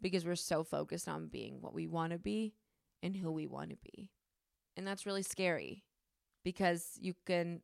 because 0.00 0.24
we're 0.24 0.36
so 0.36 0.64
focused 0.64 1.08
on 1.08 1.28
being 1.28 1.60
what 1.60 1.74
we 1.74 1.86
want 1.86 2.12
to 2.12 2.18
be 2.18 2.54
and 3.02 3.16
who 3.16 3.30
we 3.30 3.46
want 3.46 3.70
to 3.70 3.76
be. 3.76 4.10
And 4.76 4.86
that's 4.86 5.04
really 5.06 5.22
scary 5.22 5.84
because 6.44 6.98
you 7.00 7.14
can 7.26 7.60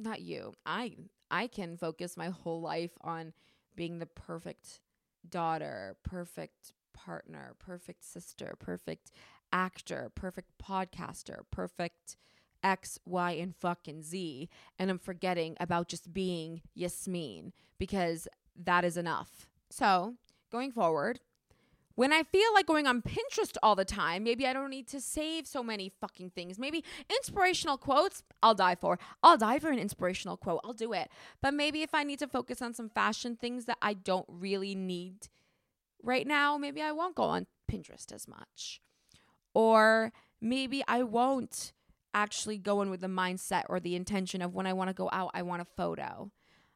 not 0.00 0.20
you. 0.20 0.54
I 0.66 0.96
I 1.30 1.46
can 1.46 1.76
focus 1.76 2.16
my 2.16 2.28
whole 2.28 2.60
life 2.60 2.92
on 3.02 3.32
being 3.76 3.98
the 3.98 4.06
perfect 4.06 4.80
daughter, 5.28 5.96
perfect 6.02 6.72
partner, 6.92 7.54
perfect 7.58 8.04
sister, 8.04 8.54
perfect 8.58 9.10
actor, 9.52 10.10
perfect 10.14 10.50
podcaster, 10.62 11.40
perfect 11.50 12.16
X, 12.62 12.98
Y, 13.06 13.32
and 13.32 13.54
fucking 13.56 14.02
Z. 14.02 14.48
And 14.78 14.90
I'm 14.90 14.98
forgetting 14.98 15.56
about 15.60 15.88
just 15.88 16.12
being 16.12 16.62
Yasmin 16.74 17.52
because 17.78 18.28
that 18.56 18.84
is 18.84 18.96
enough. 18.96 19.48
So 19.70 20.14
going 20.50 20.72
forward, 20.72 21.20
when 22.00 22.14
I 22.14 22.22
feel 22.22 22.54
like 22.54 22.64
going 22.64 22.86
on 22.86 23.02
Pinterest 23.02 23.58
all 23.62 23.76
the 23.76 23.84
time, 23.84 24.24
maybe 24.24 24.46
I 24.46 24.54
don't 24.54 24.70
need 24.70 24.88
to 24.88 25.02
save 25.02 25.46
so 25.46 25.62
many 25.62 25.92
fucking 26.00 26.30
things. 26.30 26.58
Maybe 26.58 26.82
inspirational 27.10 27.76
quotes, 27.76 28.22
I'll 28.42 28.54
die 28.54 28.74
for. 28.74 28.98
I'll 29.22 29.36
die 29.36 29.58
for 29.58 29.68
an 29.68 29.78
inspirational 29.78 30.38
quote. 30.38 30.62
I'll 30.64 30.72
do 30.72 30.94
it. 30.94 31.10
But 31.42 31.52
maybe 31.52 31.82
if 31.82 31.92
I 31.92 32.02
need 32.04 32.18
to 32.20 32.26
focus 32.26 32.62
on 32.62 32.72
some 32.72 32.88
fashion 32.88 33.36
things 33.36 33.66
that 33.66 33.76
I 33.82 33.92
don't 33.92 34.24
really 34.30 34.74
need 34.74 35.28
right 36.02 36.26
now, 36.26 36.56
maybe 36.56 36.80
I 36.80 36.92
won't 36.92 37.16
go 37.16 37.24
on 37.24 37.46
Pinterest 37.70 38.10
as 38.14 38.26
much. 38.26 38.80
Or 39.52 40.10
maybe 40.40 40.82
I 40.88 41.02
won't 41.02 41.74
actually 42.14 42.56
go 42.56 42.80
in 42.80 42.88
with 42.88 43.02
the 43.02 43.08
mindset 43.08 43.64
or 43.68 43.78
the 43.78 43.94
intention 43.94 44.40
of 44.40 44.54
when 44.54 44.66
I 44.66 44.72
want 44.72 44.88
to 44.88 44.94
go 44.94 45.10
out, 45.12 45.32
I 45.34 45.42
want 45.42 45.60
a 45.60 45.66
photo. 45.76 46.30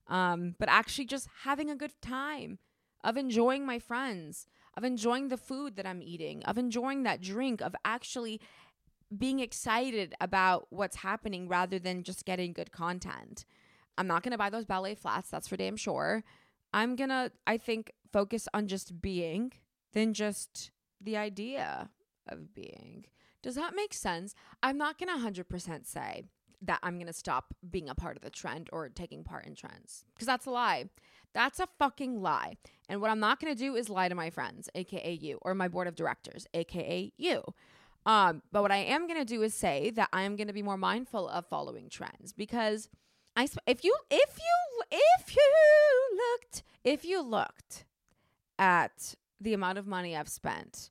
um, 0.06 0.54
but 0.58 0.68
actually 0.68 1.06
just 1.06 1.28
having 1.44 1.70
a 1.70 1.76
good 1.76 1.92
time, 2.02 2.58
of 3.04 3.16
enjoying 3.16 3.64
my 3.64 3.78
friends, 3.78 4.48
of 4.76 4.82
enjoying 4.82 5.28
the 5.28 5.36
food 5.36 5.76
that 5.76 5.86
I'm 5.86 6.02
eating, 6.02 6.42
of 6.44 6.58
enjoying 6.58 7.04
that 7.04 7.20
drink, 7.20 7.60
of 7.60 7.76
actually 7.84 8.40
being 9.16 9.38
excited 9.38 10.14
about 10.20 10.66
what's 10.70 10.96
happening 10.96 11.46
rather 11.46 11.78
than 11.78 12.02
just 12.02 12.24
getting 12.24 12.52
good 12.52 12.72
content. 12.72 13.44
I'm 13.96 14.08
not 14.08 14.24
going 14.24 14.32
to 14.32 14.38
buy 14.38 14.50
those 14.50 14.64
ballet 14.64 14.96
flats, 14.96 15.30
that's 15.30 15.46
for 15.46 15.56
damn 15.56 15.76
sure. 15.76 16.24
I'm 16.72 16.96
going 16.96 17.10
to, 17.10 17.30
I 17.46 17.58
think, 17.58 17.92
focus 18.12 18.48
on 18.52 18.66
just 18.66 19.00
being 19.00 19.52
than 19.92 20.14
just 20.14 20.72
the 21.00 21.16
idea 21.16 21.90
of 22.26 22.54
being. 22.54 23.04
Does 23.42 23.54
that 23.54 23.76
make 23.76 23.94
sense? 23.94 24.34
I'm 24.62 24.78
not 24.78 24.98
going 24.98 25.16
to 25.16 25.42
100% 25.42 25.86
say 25.86 26.24
that 26.66 26.80
I'm 26.82 26.94
going 26.94 27.06
to 27.06 27.12
stop 27.12 27.54
being 27.70 27.88
a 27.88 27.94
part 27.94 28.16
of 28.16 28.22
the 28.22 28.30
trend 28.30 28.68
or 28.72 28.88
taking 28.88 29.24
part 29.24 29.46
in 29.46 29.54
trends 29.54 30.04
because 30.14 30.26
that's 30.26 30.46
a 30.46 30.50
lie. 30.50 30.86
That's 31.32 31.58
a 31.58 31.68
fucking 31.78 32.22
lie. 32.22 32.58
And 32.88 33.00
what 33.00 33.10
I'm 33.10 33.20
not 33.20 33.40
going 33.40 33.52
to 33.52 33.58
do 33.58 33.74
is 33.74 33.88
lie 33.88 34.08
to 34.08 34.14
my 34.14 34.30
friends, 34.30 34.68
aka 34.74 35.12
you, 35.12 35.38
or 35.42 35.54
my 35.54 35.68
board 35.68 35.88
of 35.88 35.96
directors, 35.96 36.46
aka 36.54 37.12
you. 37.16 37.42
Um, 38.06 38.42
but 38.52 38.62
what 38.62 38.70
I 38.70 38.76
am 38.76 39.06
going 39.06 39.18
to 39.18 39.24
do 39.24 39.42
is 39.42 39.54
say 39.54 39.90
that 39.90 40.08
I 40.12 40.22
am 40.22 40.36
going 40.36 40.46
to 40.46 40.52
be 40.52 40.62
more 40.62 40.76
mindful 40.76 41.28
of 41.28 41.46
following 41.46 41.88
trends 41.88 42.32
because 42.32 42.88
I 43.36 43.48
if 43.66 43.82
you 43.82 43.96
if 44.10 44.38
you 44.38 44.82
if 44.92 45.34
you 45.34 46.16
looked 46.16 46.62
if 46.84 47.04
you 47.04 47.22
looked 47.22 47.86
at 48.58 49.14
the 49.40 49.54
amount 49.54 49.78
of 49.78 49.86
money 49.86 50.16
I've 50.16 50.28
spent 50.28 50.90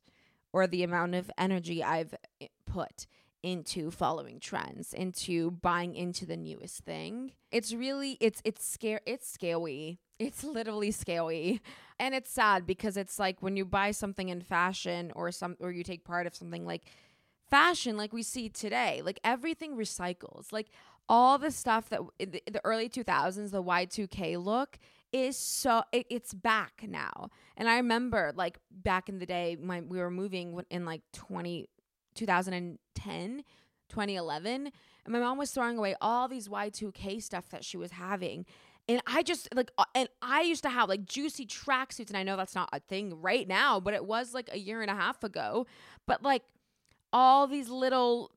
or 0.52 0.66
the 0.66 0.82
amount 0.82 1.14
of 1.14 1.30
energy 1.38 1.82
I've 1.82 2.14
eh, 2.40 2.48
put 2.66 3.06
into 3.44 3.90
following 3.90 4.40
trends, 4.40 4.94
into 4.94 5.50
buying 5.50 5.94
into 5.94 6.24
the 6.24 6.36
newest 6.36 6.80
thing. 6.80 7.32
It's 7.52 7.74
really 7.74 8.16
it's 8.20 8.40
it's 8.44 8.66
scare 8.66 9.00
it's 9.06 9.30
scary. 9.30 10.00
It's 10.18 10.42
literally 10.42 10.90
scary. 10.90 11.60
And 12.00 12.12
it's 12.12 12.30
sad 12.30 12.66
because 12.66 12.96
it's 12.96 13.20
like 13.20 13.40
when 13.40 13.56
you 13.56 13.64
buy 13.64 13.92
something 13.92 14.28
in 14.28 14.40
fashion 14.40 15.12
or 15.14 15.30
some 15.30 15.56
or 15.60 15.70
you 15.70 15.84
take 15.84 16.04
part 16.04 16.26
of 16.26 16.34
something 16.34 16.66
like 16.66 16.82
fashion 17.50 17.96
like 17.96 18.12
we 18.12 18.22
see 18.22 18.48
today, 18.48 19.00
like 19.04 19.20
everything 19.22 19.76
recycles. 19.76 20.52
Like 20.52 20.70
all 21.08 21.38
the 21.38 21.50
stuff 21.50 21.90
that 21.90 22.00
the, 22.18 22.42
the 22.50 22.60
early 22.64 22.88
2000s, 22.88 23.50
the 23.50 23.62
Y2K 23.62 24.42
look 24.42 24.78
is 25.12 25.36
so 25.36 25.84
it, 25.92 26.06
it's 26.10 26.34
back 26.34 26.82
now. 26.88 27.30
And 27.56 27.68
I 27.68 27.76
remember 27.76 28.32
like 28.34 28.58
back 28.72 29.08
in 29.08 29.18
the 29.20 29.26
day 29.26 29.56
when 29.60 29.88
we 29.88 29.98
were 29.98 30.10
moving 30.10 30.60
in 30.70 30.84
like 30.84 31.02
20 31.12 31.68
2010, 32.14 33.44
2011, 33.88 34.70
and 35.04 35.12
my 35.12 35.18
mom 35.18 35.38
was 35.38 35.50
throwing 35.50 35.78
away 35.78 35.94
all 36.00 36.28
these 36.28 36.48
Y2K 36.48 37.22
stuff 37.22 37.48
that 37.50 37.64
she 37.64 37.76
was 37.76 37.92
having. 37.92 38.46
And 38.86 39.00
I 39.06 39.22
just 39.22 39.48
like, 39.54 39.70
uh, 39.78 39.84
and 39.94 40.08
I 40.20 40.42
used 40.42 40.62
to 40.64 40.68
have 40.68 40.88
like 40.88 41.06
juicy 41.06 41.46
tracksuits, 41.46 42.08
and 42.08 42.16
I 42.16 42.22
know 42.22 42.36
that's 42.36 42.54
not 42.54 42.68
a 42.72 42.80
thing 42.80 43.20
right 43.20 43.48
now, 43.48 43.80
but 43.80 43.94
it 43.94 44.04
was 44.04 44.34
like 44.34 44.50
a 44.52 44.58
year 44.58 44.82
and 44.82 44.90
a 44.90 44.94
half 44.94 45.24
ago. 45.24 45.66
But 46.06 46.22
like 46.22 46.42
all 47.12 47.46
these 47.46 47.68
little, 47.68 48.30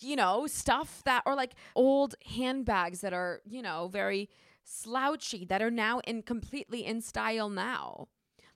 you 0.00 0.16
know, 0.16 0.46
stuff 0.46 1.02
that, 1.04 1.22
or 1.26 1.34
like 1.34 1.52
old 1.76 2.16
handbags 2.26 3.02
that 3.02 3.12
are, 3.12 3.40
you 3.44 3.62
know, 3.62 3.88
very 3.92 4.28
slouchy 4.64 5.44
that 5.44 5.62
are 5.62 5.70
now 5.70 6.00
in 6.00 6.22
completely 6.22 6.84
in 6.84 7.00
style 7.00 7.48
now. 7.48 8.08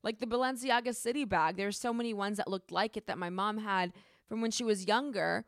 Like 0.02 0.18
the 0.18 0.26
Balenciaga 0.26 0.94
City 0.94 1.24
bag, 1.24 1.56
there's 1.56 1.78
so 1.78 1.92
many 1.92 2.14
ones 2.14 2.36
that 2.38 2.48
looked 2.48 2.72
like 2.72 2.96
it 2.96 3.06
that 3.06 3.18
my 3.18 3.30
mom 3.30 3.58
had 3.58 3.92
from 4.28 4.40
when 4.40 4.50
she 4.50 4.64
was 4.64 4.86
younger 4.86 5.44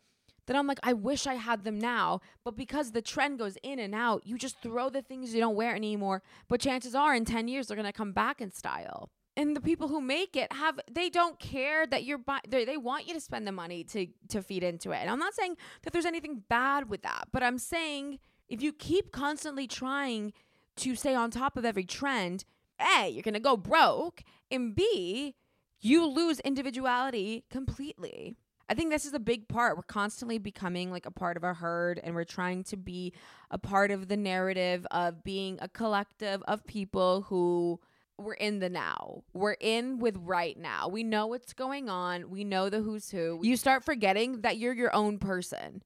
that 0.46 0.56
I'm 0.56 0.66
like, 0.66 0.80
I 0.82 0.92
wish 0.94 1.26
I 1.26 1.34
had 1.34 1.64
them 1.64 1.78
now. 1.78 2.20
But 2.44 2.56
because 2.56 2.92
the 2.92 3.02
trend 3.02 3.38
goes 3.38 3.56
in 3.62 3.78
and 3.78 3.94
out, 3.94 4.26
you 4.26 4.36
just 4.36 4.60
throw 4.60 4.90
the 4.90 5.02
things 5.02 5.32
you 5.32 5.40
don't 5.40 5.54
wear 5.54 5.76
anymore. 5.76 6.22
But 6.48 6.60
chances 6.60 6.94
are 6.94 7.14
in 7.14 7.24
10 7.24 7.46
years, 7.46 7.68
they're 7.68 7.76
going 7.76 7.86
to 7.86 7.92
come 7.92 8.12
back 8.12 8.40
in 8.40 8.50
style. 8.50 9.10
And 9.36 9.56
the 9.56 9.60
people 9.60 9.88
who 9.88 10.00
make 10.00 10.34
it 10.36 10.52
have, 10.52 10.80
they 10.90 11.08
don't 11.08 11.38
care 11.38 11.86
that 11.86 12.04
you're 12.04 12.18
buying, 12.18 12.42
they 12.48 12.76
want 12.76 13.06
you 13.06 13.14
to 13.14 13.20
spend 13.20 13.46
the 13.46 13.52
money 13.52 13.84
to, 13.84 14.08
to 14.28 14.42
feed 14.42 14.64
into 14.64 14.90
it. 14.90 14.96
And 14.96 15.10
I'm 15.10 15.20
not 15.20 15.34
saying 15.34 15.56
that 15.82 15.92
there's 15.92 16.04
anything 16.04 16.42
bad 16.48 16.90
with 16.90 17.02
that, 17.02 17.28
but 17.32 17.42
I'm 17.42 17.58
saying 17.58 18.18
if 18.48 18.60
you 18.60 18.72
keep 18.72 19.12
constantly 19.12 19.68
trying 19.68 20.32
to 20.78 20.96
stay 20.96 21.14
on 21.14 21.30
top 21.30 21.56
of 21.56 21.64
every 21.64 21.84
trend, 21.84 22.44
A, 22.80 23.08
you're 23.08 23.22
going 23.22 23.34
to 23.34 23.40
go 23.40 23.56
broke. 23.56 24.24
And 24.50 24.74
B, 24.74 25.36
you 25.80 26.04
lose 26.06 26.40
individuality 26.40 27.44
completely. 27.50 28.36
I 28.70 28.74
think 28.74 28.90
this 28.90 29.04
is 29.04 29.14
a 29.14 29.18
big 29.18 29.48
part. 29.48 29.76
We're 29.76 29.82
constantly 29.82 30.38
becoming 30.38 30.92
like 30.92 31.04
a 31.04 31.10
part 31.10 31.36
of 31.36 31.42
a 31.42 31.52
herd 31.52 32.00
and 32.04 32.14
we're 32.14 32.22
trying 32.22 32.62
to 32.64 32.76
be 32.76 33.12
a 33.50 33.58
part 33.58 33.90
of 33.90 34.06
the 34.06 34.16
narrative 34.16 34.86
of 34.92 35.24
being 35.24 35.58
a 35.60 35.68
collective 35.68 36.40
of 36.46 36.64
people 36.68 37.22
who 37.22 37.80
we're 38.16 38.34
in 38.34 38.60
the 38.60 38.70
now. 38.70 39.24
We're 39.32 39.56
in 39.58 39.98
with 39.98 40.16
right 40.18 40.56
now. 40.56 40.86
We 40.86 41.02
know 41.02 41.26
what's 41.26 41.52
going 41.52 41.88
on. 41.88 42.30
We 42.30 42.44
know 42.44 42.70
the 42.70 42.80
who's 42.80 43.10
who. 43.10 43.40
You 43.42 43.56
start 43.56 43.84
forgetting 43.84 44.42
that 44.42 44.56
you're 44.56 44.74
your 44.74 44.94
own 44.94 45.18
person, 45.18 45.82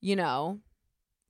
you 0.00 0.16
know? 0.16 0.58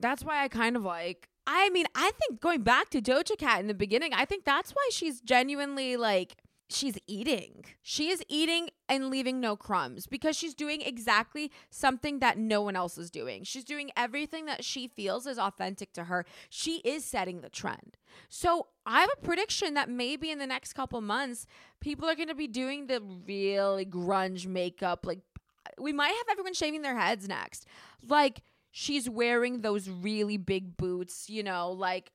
That's 0.01 0.25
why 0.25 0.43
I 0.43 0.49
kind 0.49 0.75
of 0.75 0.85
like 0.85 1.29
I 1.47 1.69
mean, 1.69 1.85
I 1.95 2.13
think 2.19 2.41
going 2.41 2.63
back 2.63 2.89
to 2.91 3.03
Doja 3.03 3.37
Cat 3.37 3.61
in 3.61 3.67
the 3.67 3.75
beginning, 3.75 4.15
I 4.15 4.25
think 4.25 4.47
that's 4.47 4.71
why 4.73 4.89
she's 4.91 5.21
genuinely 5.21 5.99
like 5.99 6.37
she's 6.69 6.99
eating. 7.07 7.65
She 7.83 8.09
is 8.09 8.23
eating 8.29 8.71
and 8.89 9.11
leaving 9.11 9.41
no 9.41 9.57
crumbs 9.57 10.07
because 10.07 10.37
she's 10.37 10.55
doing 10.55 10.81
exactly 10.81 11.51
something 11.71 12.21
that 12.21 12.39
no 12.39 12.63
one 12.63 12.77
else 12.77 12.99
is 12.99 13.11
doing. 13.11 13.45
She's 13.45 13.65
doing 13.65 13.91
everything 13.97 14.47
that 14.47 14.65
she 14.65 14.89
feels 14.89 15.27
is 15.27 15.39
authentic 15.39 15.93
to 15.95 16.05
her. 16.05 16.25
She 16.49 16.77
is 16.79 17.05
setting 17.05 17.41
the 17.41 17.51
trend. 17.51 17.97
So 18.29 18.69
I 18.87 19.01
have 19.01 19.11
a 19.13 19.25
prediction 19.25 19.75
that 19.75 19.89
maybe 19.89 20.31
in 20.31 20.39
the 20.39 20.47
next 20.47 20.73
couple 20.73 21.01
months, 21.01 21.47
people 21.81 22.09
are 22.09 22.15
going 22.15 22.29
to 22.29 22.35
be 22.35 22.49
doing 22.49 22.87
the 22.87 23.01
really 23.27 23.85
grunge 23.85 24.47
makeup. 24.47 25.07
Like, 25.07 25.21
we 25.79 25.93
might 25.93 26.09
have 26.09 26.27
everyone 26.31 26.55
shaving 26.55 26.83
their 26.83 26.99
heads 26.99 27.29
next. 27.29 27.67
Like, 28.09 28.43
she's 28.71 29.09
wearing 29.09 29.61
those 29.61 29.89
really 29.89 30.37
big 30.37 30.77
boots, 30.77 31.29
you 31.29 31.43
know, 31.43 31.71
like 31.71 32.11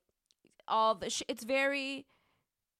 all 0.67 0.95
the, 0.95 1.23
it's 1.27 1.43
very, 1.43 2.05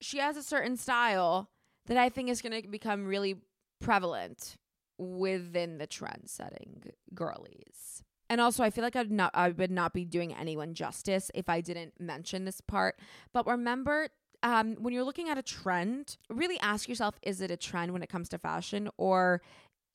she 0.01 0.17
has 0.17 0.35
a 0.35 0.43
certain 0.43 0.77
style 0.77 1.49
that 1.89 1.97
I 1.97 2.07
think 2.07 2.29
is 2.29 2.41
going 2.41 2.61
to 2.61 2.67
become 2.67 3.05
really 3.05 3.35
prevalent 3.81 4.55
within 4.97 5.79
the 5.79 5.87
trend 5.87 6.23
setting 6.25 6.83
girlies. 7.13 8.03
And 8.29 8.39
also, 8.39 8.63
I 8.63 8.69
feel 8.69 8.83
like 8.83 8.95
I'd 8.95 9.11
not, 9.11 9.31
I 9.33 9.49
would 9.49 9.71
not 9.71 9.91
be 9.91 10.05
doing 10.05 10.33
anyone 10.35 10.75
justice 10.75 11.31
if 11.33 11.49
I 11.49 11.61
didn't 11.61 11.99
mention 11.99 12.45
this 12.45 12.61
part. 12.61 12.99
But 13.33 13.47
remember, 13.47 14.09
um, 14.43 14.75
when 14.75 14.93
you're 14.93 15.03
looking 15.03 15.29
at 15.29 15.37
a 15.39 15.41
trend, 15.41 16.17
really 16.29 16.59
ask 16.59 16.87
yourself: 16.87 17.15
Is 17.23 17.41
it 17.41 17.49
a 17.49 17.57
trend 17.57 17.91
when 17.91 18.03
it 18.03 18.09
comes 18.09 18.29
to 18.29 18.37
fashion, 18.37 18.87
or 18.97 19.41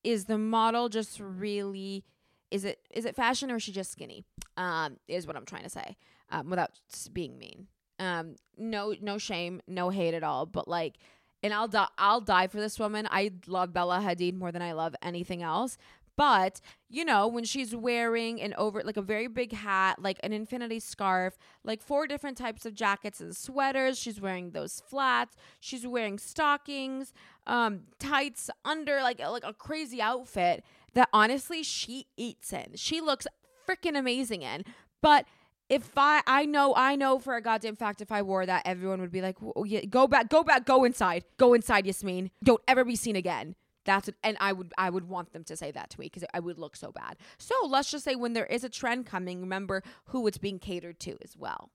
is 0.02 0.24
the 0.24 0.36
model 0.36 0.88
just 0.88 1.20
really? 1.20 2.04
Is 2.50 2.64
it 2.64 2.80
is 2.92 3.04
it 3.04 3.14
fashion 3.14 3.52
or 3.52 3.56
is 3.56 3.62
she 3.62 3.72
just 3.72 3.92
skinny? 3.92 4.24
Um, 4.56 4.96
is 5.06 5.28
what 5.28 5.36
I'm 5.36 5.46
trying 5.46 5.62
to 5.62 5.70
say. 5.70 5.96
Um, 6.30 6.50
without 6.50 6.70
being 7.12 7.38
mean. 7.38 7.68
Um, 8.00 8.34
no, 8.58 8.94
no 9.00 9.18
shame, 9.18 9.60
no 9.68 9.90
hate 9.90 10.14
at 10.14 10.24
all. 10.24 10.46
But 10.46 10.66
like, 10.66 10.96
and 11.44 11.52
I'll 11.52 11.68
die 11.68 11.86
I'll 11.98 12.22
die 12.22 12.48
for 12.48 12.58
this 12.58 12.78
woman. 12.78 13.06
I 13.10 13.30
love 13.46 13.72
Bella 13.72 14.00
Hadid 14.00 14.34
more 14.34 14.50
than 14.50 14.62
I 14.62 14.72
love 14.72 14.96
anything 15.02 15.42
else. 15.42 15.76
But, 16.16 16.60
you 16.88 17.04
know, 17.04 17.26
when 17.26 17.44
she's 17.44 17.74
wearing 17.74 18.40
an 18.40 18.54
over 18.56 18.82
like 18.84 18.96
a 18.96 19.02
very 19.02 19.26
big 19.26 19.52
hat, 19.52 20.00
like 20.00 20.18
an 20.22 20.32
infinity 20.32 20.78
scarf, 20.78 21.36
like 21.64 21.82
four 21.82 22.06
different 22.06 22.38
types 22.38 22.64
of 22.64 22.74
jackets 22.74 23.20
and 23.20 23.36
sweaters, 23.36 23.98
she's 23.98 24.20
wearing 24.20 24.52
those 24.52 24.80
flats, 24.88 25.36
she's 25.60 25.86
wearing 25.86 26.18
stockings, 26.18 27.12
um, 27.46 27.80
tights 27.98 28.48
under 28.64 29.02
like 29.02 29.18
like 29.18 29.44
a 29.44 29.52
crazy 29.52 30.00
outfit 30.00 30.64
that 30.94 31.08
honestly 31.12 31.62
she 31.62 32.06
eats 32.16 32.52
in. 32.52 32.68
She 32.76 33.00
looks 33.00 33.26
freaking 33.68 33.98
amazing 33.98 34.42
in. 34.42 34.64
But 35.02 35.26
if 35.68 35.90
I 35.96 36.22
I 36.26 36.44
know 36.44 36.74
I 36.76 36.96
know 36.96 37.18
for 37.18 37.36
a 37.36 37.40
goddamn 37.40 37.76
fact 37.76 38.00
if 38.00 38.12
I 38.12 38.22
wore 38.22 38.46
that 38.46 38.62
everyone 38.66 39.00
would 39.00 39.12
be 39.12 39.22
like 39.22 39.36
yeah, 39.64 39.84
go 39.84 40.06
back 40.06 40.28
go 40.28 40.42
back 40.42 40.64
go 40.64 40.84
inside. 40.84 41.24
Go 41.36 41.54
inside 41.54 41.86
Yasmin 41.86 42.30
don't 42.42 42.62
ever 42.68 42.84
be 42.84 42.96
seen 42.96 43.16
again. 43.16 43.54
That's 43.84 44.08
what, 44.08 44.16
and 44.22 44.36
I 44.40 44.52
would 44.52 44.72
I 44.78 44.90
would 44.90 45.08
want 45.08 45.32
them 45.32 45.44
to 45.44 45.56
say 45.56 45.70
that 45.70 45.90
to 45.90 46.00
me 46.00 46.06
because 46.06 46.24
I 46.32 46.40
would 46.40 46.58
look 46.58 46.76
so 46.76 46.92
bad. 46.92 47.16
So 47.38 47.54
let's 47.66 47.90
just 47.90 48.04
say 48.04 48.14
when 48.14 48.32
there 48.32 48.46
is 48.46 48.64
a 48.64 48.68
trend 48.68 49.06
coming 49.06 49.40
remember 49.40 49.82
who 50.06 50.26
it's 50.26 50.38
being 50.38 50.58
catered 50.58 51.00
to 51.00 51.16
as 51.22 51.36
well. 51.36 51.70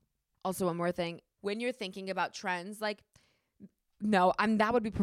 Also 0.45 0.65
one 0.65 0.77
more 0.77 0.91
thing. 0.91 1.21
When 1.41 1.59
you're 1.59 1.71
thinking 1.71 2.09
about 2.09 2.33
trends 2.33 2.81
like 2.81 2.99
no 4.01 4.33
I'm 4.39 4.57
that 4.57 4.73
would 4.73 4.83
be 4.83 4.93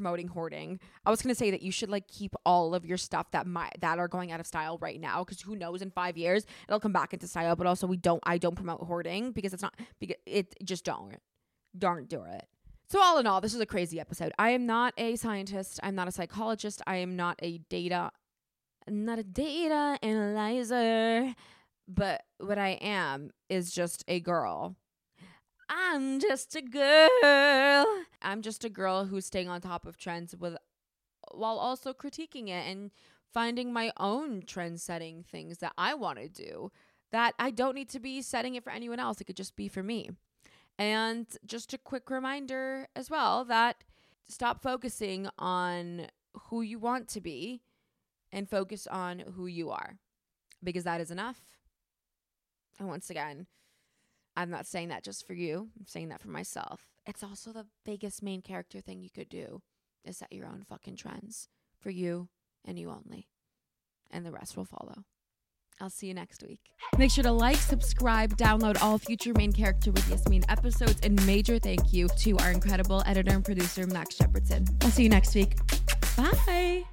promoting 0.00 0.28
hoarding. 0.28 0.80
I 1.04 1.10
was 1.10 1.20
gonna 1.20 1.34
say 1.34 1.50
that 1.50 1.60
you 1.60 1.70
should 1.70 1.90
like 1.90 2.08
keep 2.08 2.34
all 2.46 2.74
of 2.74 2.86
your 2.86 2.96
stuff 2.96 3.30
that 3.32 3.46
might 3.46 3.76
that 3.80 3.98
are 3.98 4.08
going 4.08 4.32
out 4.32 4.40
of 4.40 4.46
style 4.46 4.78
right 4.78 4.98
now 4.98 5.22
because 5.22 5.42
who 5.42 5.54
knows 5.54 5.82
in 5.82 5.90
five 5.90 6.16
years 6.16 6.46
it'll 6.66 6.80
come 6.80 6.92
back 6.92 7.12
into 7.12 7.28
style. 7.28 7.54
But 7.54 7.66
also 7.66 7.86
we 7.86 7.98
don't 7.98 8.22
I 8.24 8.38
don't 8.38 8.54
promote 8.54 8.80
hoarding 8.80 9.32
because 9.32 9.52
it's 9.52 9.62
not 9.62 9.74
because 9.98 10.16
it 10.24 10.54
just 10.64 10.84
don't 10.84 11.16
don't 11.76 12.08
do 12.08 12.22
it. 12.22 12.46
So 12.88 13.00
all 13.00 13.18
in 13.18 13.26
all, 13.26 13.40
this 13.40 13.54
is 13.54 13.60
a 13.60 13.66
crazy 13.66 14.00
episode. 14.00 14.32
I 14.38 14.50
am 14.50 14.66
not 14.66 14.94
a 14.96 15.14
scientist. 15.16 15.78
I'm 15.82 15.94
not 15.94 16.08
a 16.08 16.12
psychologist. 16.12 16.82
I 16.86 16.96
am 16.96 17.14
not 17.14 17.38
a 17.42 17.58
data 17.68 18.10
not 18.88 19.18
a 19.18 19.22
data 19.22 19.98
analyzer. 20.02 21.34
But 21.86 22.22
what 22.38 22.56
I 22.56 22.78
am 22.80 23.30
is 23.48 23.72
just 23.72 24.04
a 24.08 24.20
girl 24.20 24.76
I'm 25.70 26.18
just 26.18 26.56
a 26.56 26.62
girl. 26.62 27.86
I'm 28.20 28.42
just 28.42 28.64
a 28.64 28.68
girl 28.68 29.04
who's 29.04 29.24
staying 29.24 29.48
on 29.48 29.60
top 29.60 29.86
of 29.86 29.96
trends 29.96 30.34
with 30.36 30.56
while 31.32 31.58
also 31.58 31.92
critiquing 31.92 32.48
it 32.48 32.66
and 32.66 32.90
finding 33.32 33.72
my 33.72 33.92
own 33.96 34.42
trend 34.42 34.80
setting 34.80 35.22
things 35.22 35.58
that 35.58 35.72
I 35.78 35.94
want 35.94 36.18
to 36.18 36.28
do 36.28 36.72
that 37.12 37.34
I 37.38 37.52
don't 37.52 37.76
need 37.76 37.88
to 37.90 38.00
be 38.00 38.20
setting 38.20 38.56
it 38.56 38.64
for 38.64 38.70
anyone 38.70 38.98
else. 38.98 39.20
It 39.20 39.24
could 39.24 39.36
just 39.36 39.54
be 39.54 39.68
for 39.68 39.82
me. 39.82 40.10
And 40.76 41.26
just 41.46 41.72
a 41.72 41.78
quick 41.78 42.10
reminder 42.10 42.88
as 42.96 43.08
well 43.08 43.44
that 43.44 43.84
stop 44.28 44.62
focusing 44.62 45.28
on 45.38 46.06
who 46.48 46.62
you 46.62 46.80
want 46.80 47.06
to 47.08 47.20
be 47.20 47.62
and 48.32 48.48
focus 48.48 48.88
on 48.88 49.20
who 49.36 49.46
you 49.46 49.70
are 49.70 49.98
because 50.64 50.84
that 50.84 51.00
is 51.00 51.12
enough. 51.12 51.40
And 52.78 52.88
once 52.88 53.10
again, 53.10 53.46
I'm 54.36 54.50
not 54.50 54.66
saying 54.66 54.88
that 54.88 55.04
just 55.04 55.26
for 55.26 55.34
you, 55.34 55.70
I'm 55.78 55.86
saying 55.86 56.08
that 56.08 56.20
for 56.20 56.28
myself. 56.28 56.86
It's 57.06 57.22
also 57.22 57.52
the 57.52 57.66
biggest 57.84 58.22
main 58.22 58.42
character 58.42 58.80
thing 58.80 59.02
you 59.02 59.10
could 59.10 59.28
do 59.28 59.62
is 60.04 60.18
set 60.18 60.32
your 60.32 60.46
own 60.46 60.64
fucking 60.68 60.96
trends 60.96 61.48
for 61.78 61.90
you 61.90 62.28
and 62.64 62.78
you 62.78 62.90
only. 62.90 63.28
And 64.10 64.24
the 64.24 64.32
rest 64.32 64.56
will 64.56 64.64
follow. 64.64 65.04
I'll 65.80 65.90
see 65.90 66.08
you 66.08 66.14
next 66.14 66.42
week. 66.42 66.60
Make 66.98 67.10
sure 67.10 67.24
to 67.24 67.32
like, 67.32 67.56
subscribe, 67.56 68.36
download 68.36 68.82
all 68.82 68.98
future 68.98 69.32
main 69.34 69.52
character 69.52 69.90
with 69.90 70.08
Yasmin 70.10 70.44
episodes, 70.50 71.00
and 71.02 71.24
major 71.26 71.58
thank 71.58 71.92
you 71.92 72.08
to 72.18 72.36
our 72.38 72.50
incredible 72.50 73.02
editor 73.06 73.32
and 73.32 73.44
producer, 73.44 73.86
Max 73.86 74.16
Shepardson. 74.16 74.68
I'll 74.84 74.90
see 74.90 75.04
you 75.04 75.08
next 75.08 75.34
week. 75.34 75.56
Bye. 76.16 76.84